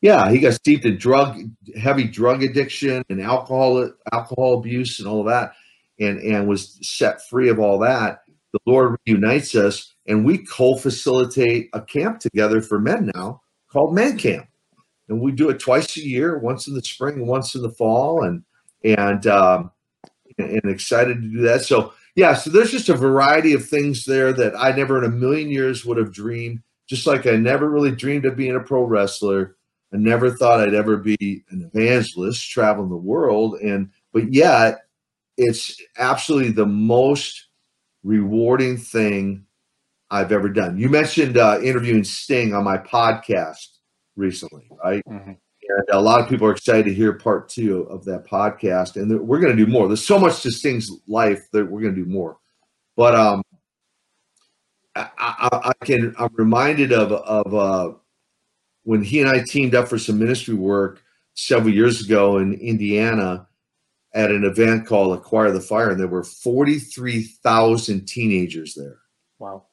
[0.00, 1.38] yeah he got steeped in drug
[1.76, 5.52] heavy drug addiction and alcohol alcohol abuse and all of that
[5.98, 8.22] and and was set free of all that.
[8.52, 14.16] The Lord reunites us and we co-facilitate a camp together for men now called Man
[14.16, 14.48] Camp.
[15.08, 18.22] And we do it twice a year, once in the spring, once in the fall
[18.22, 18.42] and
[18.84, 19.70] and um,
[20.38, 21.62] and excited to do that.
[21.62, 25.14] So yeah, so there's just a variety of things there that I never in a
[25.14, 26.62] million years would have dreamed.
[26.88, 29.56] Just like I never really dreamed of being a pro wrestler.
[29.92, 33.54] I never thought I'd ever be an evangelist traveling the world.
[33.60, 34.80] And but yet
[35.38, 37.46] it's absolutely the most
[38.02, 39.46] rewarding thing
[40.10, 40.76] I've ever done.
[40.76, 43.78] You mentioned uh, interviewing Sting on my podcast
[44.16, 45.02] recently, right?
[45.08, 45.30] Mm-hmm.
[45.30, 48.96] And a lot of people are excited to hear part two of that podcast.
[48.96, 49.86] And we're going to do more.
[49.86, 52.38] There's so much to Sting's life that we're going to do more.
[52.96, 53.42] But um,
[54.96, 57.96] I, I, I can, I'm reminded of, of uh,
[58.84, 61.02] when he and I teamed up for some ministry work
[61.34, 63.47] several years ago in Indiana
[64.14, 65.90] at an event called Acquire the Fire.
[65.90, 68.98] And there were 43,000 teenagers there.
[69.38, 69.66] Wow.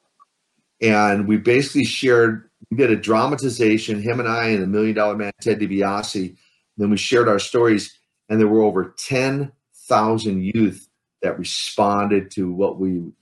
[0.80, 5.16] And we basically shared we did a dramatization, him and I and the Million Dollar
[5.16, 6.36] Man, Ted DiBiase.
[6.76, 7.96] Then we shared our stories,
[8.28, 10.88] and there were over 10,000 youth
[11.22, 13.12] that responded to what we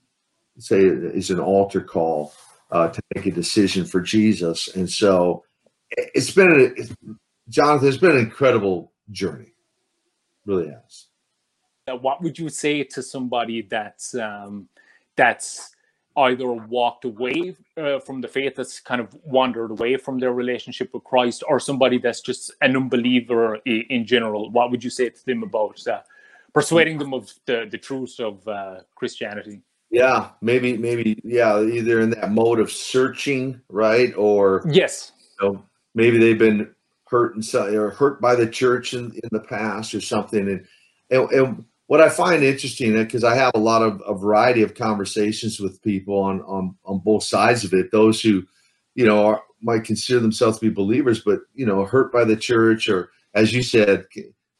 [0.57, 2.33] say is an altar call
[2.71, 4.73] uh, to make a decision for Jesus.
[4.75, 5.43] And so
[5.91, 7.09] it's been, a,
[7.49, 9.54] Jonathan, it's been an incredible journey.
[10.45, 11.07] Really has.
[12.01, 14.67] What would you say to somebody that's um,
[15.15, 15.75] that's
[16.17, 20.93] either walked away uh, from the faith, that's kind of wandered away from their relationship
[20.93, 24.49] with Christ, or somebody that's just an unbeliever in, in general?
[24.49, 26.01] What would you say to them about uh,
[26.53, 29.61] persuading them of the, the truths of uh, Christianity?
[29.91, 35.65] Yeah, maybe, maybe, yeah, either in that mode of searching, right, or yes, you know,
[35.93, 36.73] maybe they've been
[37.07, 40.65] hurt and or hurt by the church in, in the past or something, and
[41.09, 44.75] and, and what I find interesting because I have a lot of a variety of
[44.75, 47.91] conversations with people on on on both sides of it.
[47.91, 48.43] Those who,
[48.95, 52.35] you know, are, might consider themselves to be believers, but you know, hurt by the
[52.35, 54.05] church, or as you said,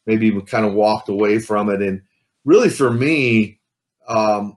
[0.06, 1.82] maybe even kind of walked away from it.
[1.82, 2.02] And
[2.44, 3.60] really, for me,
[4.08, 4.56] um,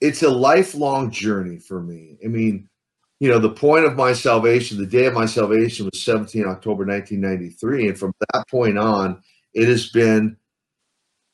[0.00, 2.18] it's a lifelong journey for me.
[2.24, 2.68] I mean,
[3.24, 6.84] you know, the point of my salvation, the day of my salvation was 17 October
[6.84, 9.22] 1993, and from that point on,
[9.54, 10.36] it has been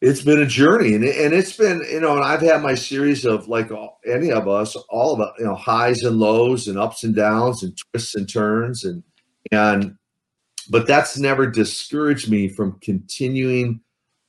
[0.01, 0.95] it's been a journey.
[0.95, 3.73] And, and it's been you know and i've had my series of like
[4.07, 7.77] any of us all of you know highs and lows and ups and downs and
[7.77, 8.85] twists and turns.
[8.85, 9.03] And
[9.51, 9.97] and
[10.69, 13.81] but that's never discouraged me from continuing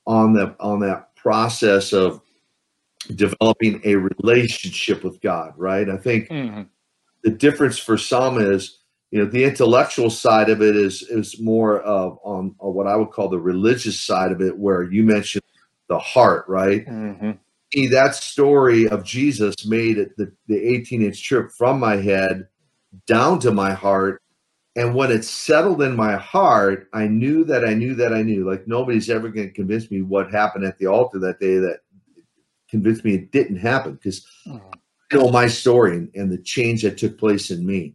[0.04, 2.20] on the on that process of
[3.14, 5.88] developing a relationship with god right?
[5.88, 6.62] I think mm-hmm.
[7.22, 8.78] The difference for some is
[9.10, 12.96] you know the intellectual side of it is is more of on, on what i
[12.96, 15.42] would call the religious side of it where you mentioned
[15.92, 16.86] the heart, right?
[16.86, 17.32] Mm-hmm.
[17.74, 22.48] See, that story of Jesus made it the, the 18 inch trip from my head
[23.06, 24.22] down to my heart.
[24.74, 28.48] And when it settled in my heart, I knew that I knew that I knew.
[28.48, 31.80] Like nobody's ever going to convince me what happened at the altar that day that
[32.70, 34.66] convinced me it didn't happen because mm-hmm.
[35.12, 37.94] Know my story and, and the change that took place in me.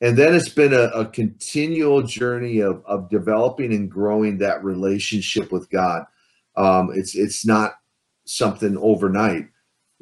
[0.00, 5.50] and then it's been a, a continual journey of, of developing and growing that relationship
[5.50, 6.04] with God.
[6.56, 7.72] Um, it's it's not
[8.24, 9.48] something overnight.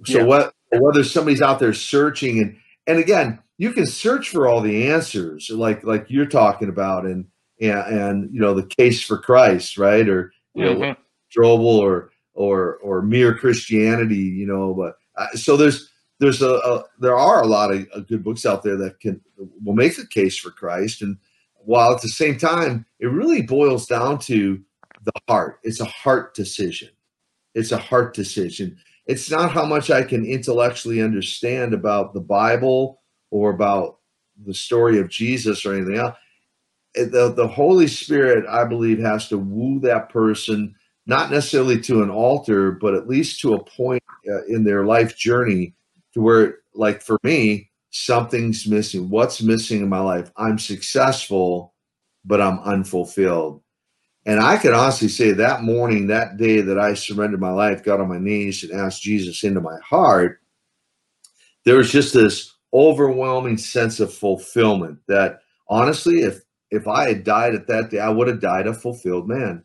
[0.04, 0.24] So yeah.
[0.24, 2.56] what whether somebody's out there searching and
[2.86, 7.26] and again, you can search for all the answers like like you're talking about and
[7.60, 10.06] and, and you know the case for Christ, right?
[10.08, 10.80] Or you mm-hmm.
[10.80, 10.96] know
[11.34, 14.74] Strobel or or or mere Christianity, you know.
[14.74, 18.46] But uh, so there's there's a, a, there are a lot of, of good books
[18.46, 19.20] out there that can
[19.64, 21.16] will make the case for Christ, and
[21.54, 24.60] while at the same time it really boils down to
[25.04, 25.60] the heart.
[25.62, 26.88] It's a heart decision.
[27.54, 28.76] It's a heart decision.
[29.06, 33.98] It's not how much I can intellectually understand about the Bible or about
[34.44, 36.16] the story of Jesus or anything else.
[36.94, 40.74] The, the Holy Spirit, I believe, has to woo that person,
[41.06, 45.16] not necessarily to an altar, but at least to a point uh, in their life
[45.16, 45.75] journey
[46.16, 49.10] to where, like for me, something's missing.
[49.10, 50.32] What's missing in my life?
[50.38, 51.74] I'm successful,
[52.24, 53.62] but I'm unfulfilled.
[54.24, 58.00] And I can honestly say that morning, that day that I surrendered my life, got
[58.00, 60.40] on my knees and asked Jesus into my heart,
[61.66, 66.40] there was just this overwhelming sense of fulfillment that honestly, if
[66.70, 69.64] if I had died at that day, I would have died a fulfilled man.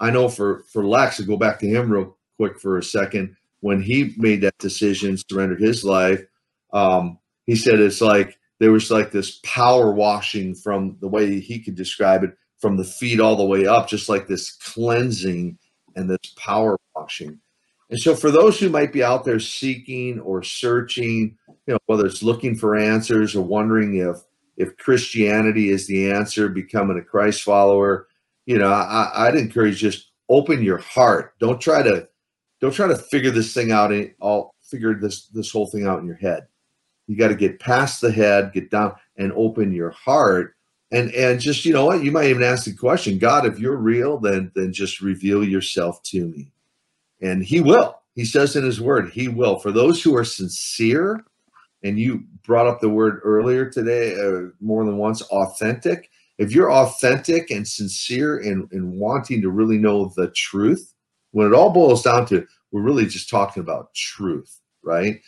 [0.00, 3.36] I know for for Lex, to go back to him real quick for a second,
[3.64, 6.22] when he made that decision, surrendered his life,
[6.74, 11.58] um, he said it's like there was like this power washing from the way he
[11.58, 15.58] could describe it from the feet all the way up, just like this cleansing
[15.96, 17.40] and this power washing.
[17.88, 22.04] And so, for those who might be out there seeking or searching, you know, whether
[22.04, 24.18] it's looking for answers or wondering if
[24.58, 28.08] if Christianity is the answer, becoming a Christ follower,
[28.44, 31.32] you know, I I, would encourage just open your heart.
[31.38, 32.08] Don't try to
[32.64, 33.92] don't try to figure this thing out.
[33.92, 36.46] In, all figure this this whole thing out in your head.
[37.06, 40.54] You got to get past the head, get down, and open your heart
[40.94, 43.76] and and just you know what you might even ask the question god if you're
[43.76, 46.52] real then then just reveal yourself to me
[47.20, 51.24] and he will he says in his word he will for those who are sincere
[51.82, 56.72] and you brought up the word earlier today uh, more than once authentic if you're
[56.72, 60.93] authentic and sincere and, in wanting to really know the truth
[61.34, 65.20] when it all boils down to we're really just talking about truth right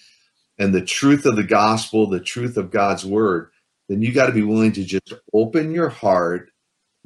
[0.59, 3.51] and the truth of the gospel the truth of god's word
[3.89, 6.51] then you got to be willing to just open your heart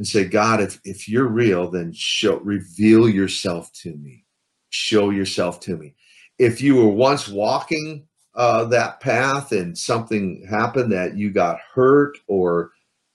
[0.00, 4.24] and say, God, if, if you're real, then show reveal yourself to me.
[4.70, 5.94] Show yourself to me.
[6.38, 12.16] If you were once walking uh, that path and something happened that you got hurt
[12.28, 12.70] or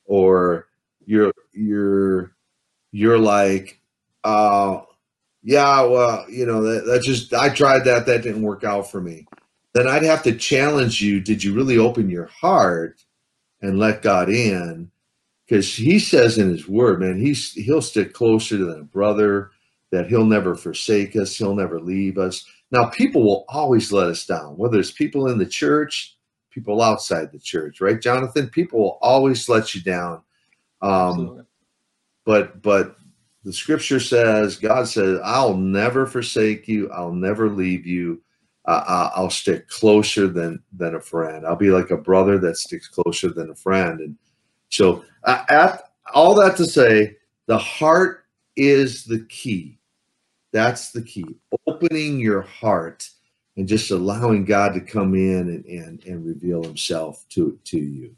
[0.06, 0.68] or
[1.08, 2.36] you're you're
[2.92, 3.80] you're like
[4.24, 4.82] uh
[5.46, 9.02] yeah well you know that, that just i tried that that didn't work out for
[9.02, 9.26] me
[9.74, 13.02] then i'd have to challenge you did you really open your heart
[13.62, 14.92] and let God in
[15.46, 19.52] because he says in his word, man, he's he'll stick closer than a brother,
[19.92, 22.46] that he'll never forsake us, he'll never leave us.
[22.72, 26.18] Now, people will always let us down, whether it's people in the church,
[26.52, 28.50] people outside the church, right, Jonathan?
[28.50, 30.22] People will always let you down.
[30.82, 31.46] Um,
[32.26, 32.98] but but
[33.46, 38.22] the scripture says, God says, I'll never forsake you, I'll never leave you
[38.68, 41.46] uh, I'll stick closer than than a friend.
[41.46, 44.00] I'll be like a brother that sticks closer than a friend.
[44.00, 44.18] And
[44.70, 47.18] so, uh, at all that to say,
[47.48, 49.78] the heart is the key.
[50.52, 51.26] That's the key.
[51.68, 53.08] Opening your heart
[53.58, 58.16] and just allowing God to come in and and, and reveal Himself to to you.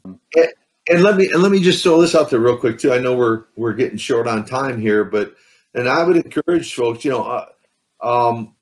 [0.88, 2.92] And, let me and let me just throw this out there real quick too.
[2.92, 5.34] I know we're we're getting short on time here, but
[5.74, 7.46] and I would encourage folks, you know, uh,
[8.02, 8.54] um,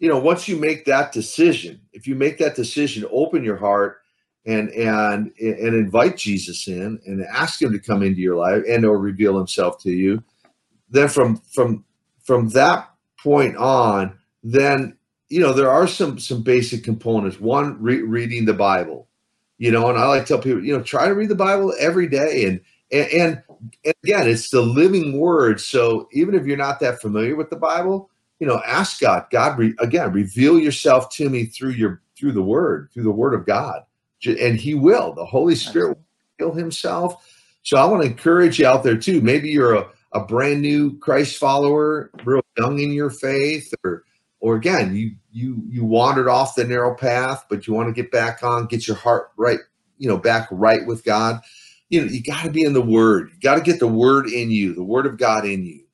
[0.00, 3.98] you know, once you make that decision, if you make that decision, open your heart
[4.46, 8.84] and and and invite Jesus in and ask him to come into your life and
[8.84, 10.22] or reveal himself to you,
[10.90, 11.84] then from from
[12.24, 12.90] from that
[13.22, 14.96] point on, then
[15.28, 17.38] you know there are some some basic components.
[17.40, 19.08] One, re- reading the Bible,
[19.60, 21.74] you know, and I like to tell people, you know, try to read the Bible
[21.78, 22.60] every day and
[22.90, 23.42] and, and,
[23.84, 25.60] and again, it's the living word.
[25.60, 28.10] So even if you're not that familiar with the Bible,
[28.40, 32.42] you know, ask God, God, re, again, reveal yourself to me through your through the
[32.42, 33.82] Word, through the Word of God,
[34.24, 35.12] and He will.
[35.12, 35.98] The Holy Spirit
[36.38, 37.30] will reveal Himself.
[37.62, 39.20] So I want to encourage you out there too.
[39.20, 44.04] Maybe you're a, a brand new Christ follower, real young in your faith, or
[44.40, 48.10] or again, you you you wandered off the narrow path, but you want to get
[48.10, 49.60] back on, get your heart right,
[49.98, 51.40] you know, back right with God.
[51.90, 53.30] You know, you got to be in the Word.
[53.32, 55.84] You got to get the Word in you, the Word of God in you,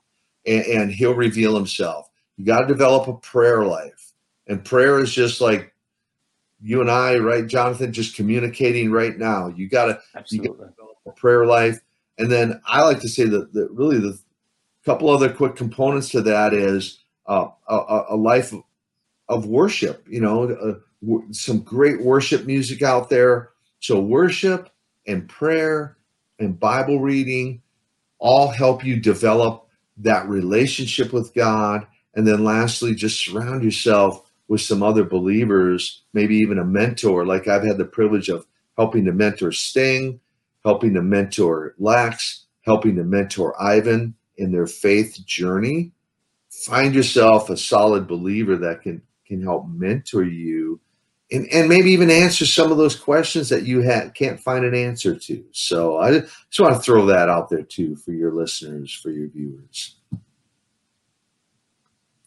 [0.46, 2.08] and, and He'll reveal Himself.
[2.36, 4.12] You got to develop a prayer life.
[4.46, 5.74] And prayer is just like
[6.62, 9.48] you and I, right, Jonathan, just communicating right now.
[9.48, 10.74] You got to you develop
[11.06, 11.80] a prayer life.
[12.18, 14.18] And then I like to say that, that really the
[14.84, 18.52] couple other quick components to that is uh, a, a, life
[19.28, 20.74] of, worship, you know, uh,
[21.04, 23.50] w- some great worship music out there.
[23.80, 24.70] So worship
[25.06, 25.96] and prayer
[26.38, 27.62] and Bible reading
[28.18, 31.86] all help you develop that relationship with God.
[32.14, 37.26] And then lastly, just surround yourself with some other believers, maybe even a mentor.
[37.26, 38.46] Like I've had the privilege of
[38.76, 40.20] helping to mentor Sting,
[40.64, 45.92] helping to mentor Lex, helping to mentor Ivan in their faith journey.
[46.64, 50.80] Find yourself a solid believer that can can help mentor you
[51.32, 54.74] and, and maybe even answer some of those questions that you ha- can't find an
[54.74, 55.44] answer to.
[55.50, 59.28] So I just want to throw that out there too for your listeners, for your
[59.28, 59.96] viewers.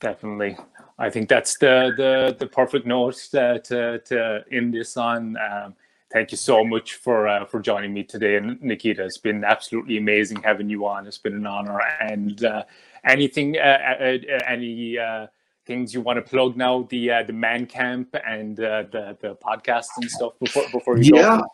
[0.01, 0.57] Definitely.
[0.97, 5.37] I think that's the the, the perfect note to, to, to end this on.
[5.37, 5.75] Um,
[6.11, 9.05] thank you so much for uh, for joining me today, and Nikita.
[9.05, 11.07] It's been absolutely amazing having you on.
[11.07, 11.79] It's been an honor.
[12.01, 12.63] And uh,
[13.05, 13.61] anything, uh,
[13.99, 15.27] uh, uh any uh,
[15.65, 16.87] things you want to plug now?
[16.89, 21.37] The the man camp and the the podcast and stuff before before you yeah.
[21.37, 21.45] go.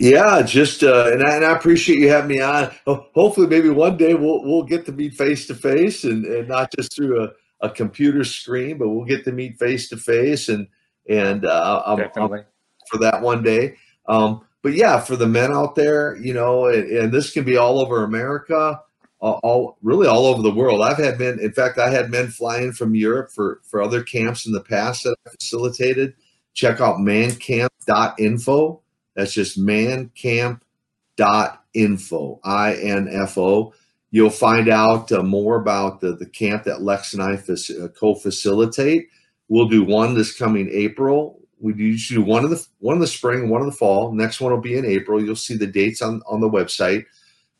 [0.00, 2.70] Yeah, just uh, and, I, and I appreciate you having me on.
[2.86, 6.72] Hopefully, maybe one day we'll we'll get to meet face to face and and not
[6.76, 7.30] just through a
[7.60, 10.68] a computer screen, but we'll get to meet face to face and
[11.08, 12.44] and uh, I'm, I'm
[12.88, 13.76] for that one day.
[14.06, 17.56] Um, but yeah, for the men out there, you know, and, and this can be
[17.56, 18.80] all over America,
[19.20, 20.82] all really all over the world.
[20.82, 21.38] I've had men.
[21.40, 25.04] In fact, I had men flying from Europe for for other camps in the past
[25.04, 26.14] that I facilitated.
[26.54, 28.80] Check out mancamp.info.
[29.14, 32.40] That's just mancamp.info.
[32.44, 33.72] I N F O
[34.10, 39.08] You'll find out uh, more about the, the camp that Lex and I uh, co-facilitate.
[39.48, 41.40] We'll do one this coming April.
[41.60, 44.12] We usually do one in the one in the spring, one in the fall.
[44.12, 45.22] Next one will be in April.
[45.22, 47.04] You'll see the dates on, on the website.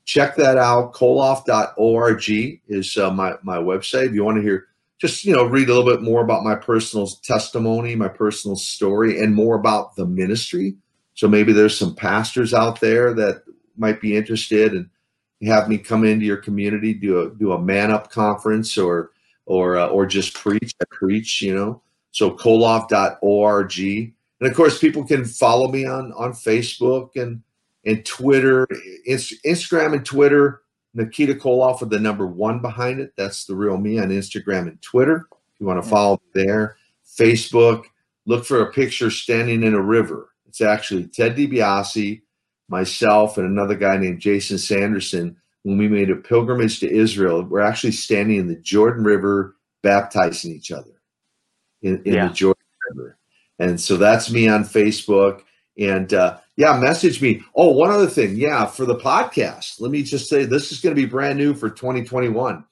[0.09, 0.95] Check that out.
[0.95, 2.31] Koloff.org
[2.67, 4.07] is uh, my, my website.
[4.07, 4.69] If you want to hear,
[4.99, 9.21] just you know, read a little bit more about my personal testimony, my personal story,
[9.21, 10.75] and more about the ministry.
[11.13, 13.43] So maybe there's some pastors out there that
[13.77, 14.89] might be interested and
[15.43, 19.11] have me come into your community, do a do a man up conference or
[19.45, 20.73] or uh, or just preach.
[20.81, 21.83] I preach, you know.
[22.13, 23.79] So koloff.org.
[23.79, 27.43] And of course, people can follow me on on Facebook and
[27.85, 28.67] and Twitter,
[29.09, 30.63] Instagram and Twitter.
[30.95, 33.13] Nikita Koloff with the number one behind it.
[33.17, 35.27] That's the real me on Instagram and Twitter.
[35.31, 36.77] If you want to follow me there,
[37.07, 37.85] Facebook,
[38.27, 40.31] look for a picture standing in a river.
[40.47, 42.23] It's actually Ted DiBiase
[42.69, 47.61] myself and another guy named Jason Sanderson, when we made a pilgrimage to Israel, we're
[47.61, 51.01] actually standing in the Jordan River baptizing each other
[51.83, 52.29] in, in yeah.
[52.29, 53.19] the Jordan River.
[53.59, 55.43] And so that's me on Facebook.
[55.79, 57.41] And uh, yeah, message me.
[57.55, 58.35] Oh, one other thing.
[58.35, 61.55] Yeah, for the podcast, let me just say this is going to be brand new
[61.55, 62.65] for 2021.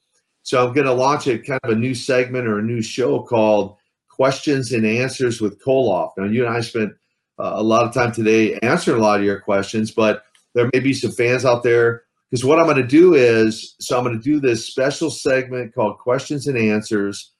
[0.43, 3.23] So I'm going to launch a kind of a new segment or a new show
[3.23, 3.77] called
[4.09, 6.11] Questions and Answers with Koloff.
[6.17, 6.95] Now, you and I spent
[7.39, 10.81] uh, a lot of time today answering a lot of your questions, but there may
[10.81, 12.03] be some fans out there.
[12.29, 15.73] Because what I'm going to do is, so I'm going to do this special segment
[15.73, 17.31] called Questions and Answers,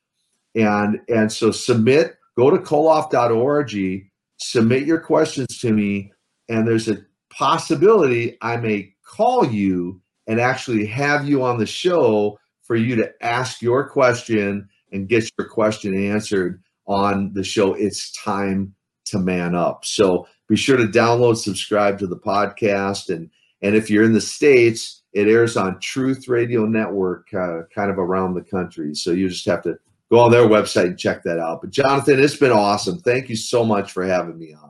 [0.55, 2.19] and and so submit.
[2.37, 4.07] Go to koloff.org,
[4.37, 6.13] submit your questions to me,
[6.49, 6.99] and there's a
[7.31, 13.11] possibility I may call you and actually have you on the show for you to
[13.23, 17.75] ask your question and get your question answered on the show.
[17.75, 18.75] It's time
[19.07, 19.85] to man up.
[19.85, 23.31] So be sure to download, subscribe to the podcast, and
[23.63, 27.99] and if you're in the states, it airs on Truth Radio Network, uh, kind of
[27.99, 28.95] around the country.
[28.95, 29.77] So you just have to
[30.11, 31.63] go on their website and check that out.
[31.63, 32.99] But Jonathan, it's been awesome.
[32.99, 34.66] Thank you so much for having me on.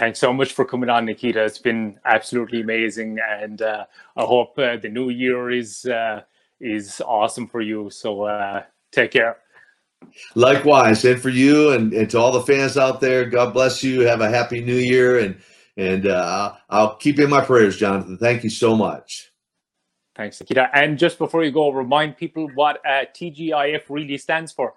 [0.00, 1.44] Thanks so much for coming on, Nikita.
[1.44, 3.84] It's been absolutely amazing, and uh,
[4.16, 6.22] I hope uh, the new year is uh,
[6.58, 7.90] is awesome for you.
[7.90, 8.62] So uh,
[8.92, 9.36] take care.
[10.34, 14.00] Likewise, and for you and, and to all the fans out there, God bless you.
[14.00, 15.38] Have a happy new year, and
[15.76, 18.16] and uh, I'll keep in my prayers, Jonathan.
[18.16, 19.30] Thank you so much.
[20.16, 20.70] Thanks, Nikita.
[20.72, 24.72] And just before you go, remind people what uh, TGIF really stands for.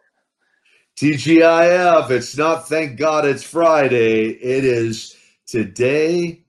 [0.97, 2.09] TGIF.
[2.11, 4.29] It's not thank God it's Friday.
[4.29, 5.15] It is
[5.47, 6.43] today.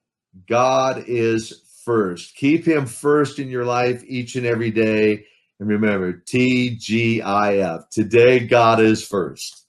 [0.48, 2.36] God is first.
[2.36, 5.24] Keep Him first in your life each and every day
[5.60, 7.88] and remember, TGIF.
[7.90, 9.63] Today, God is first.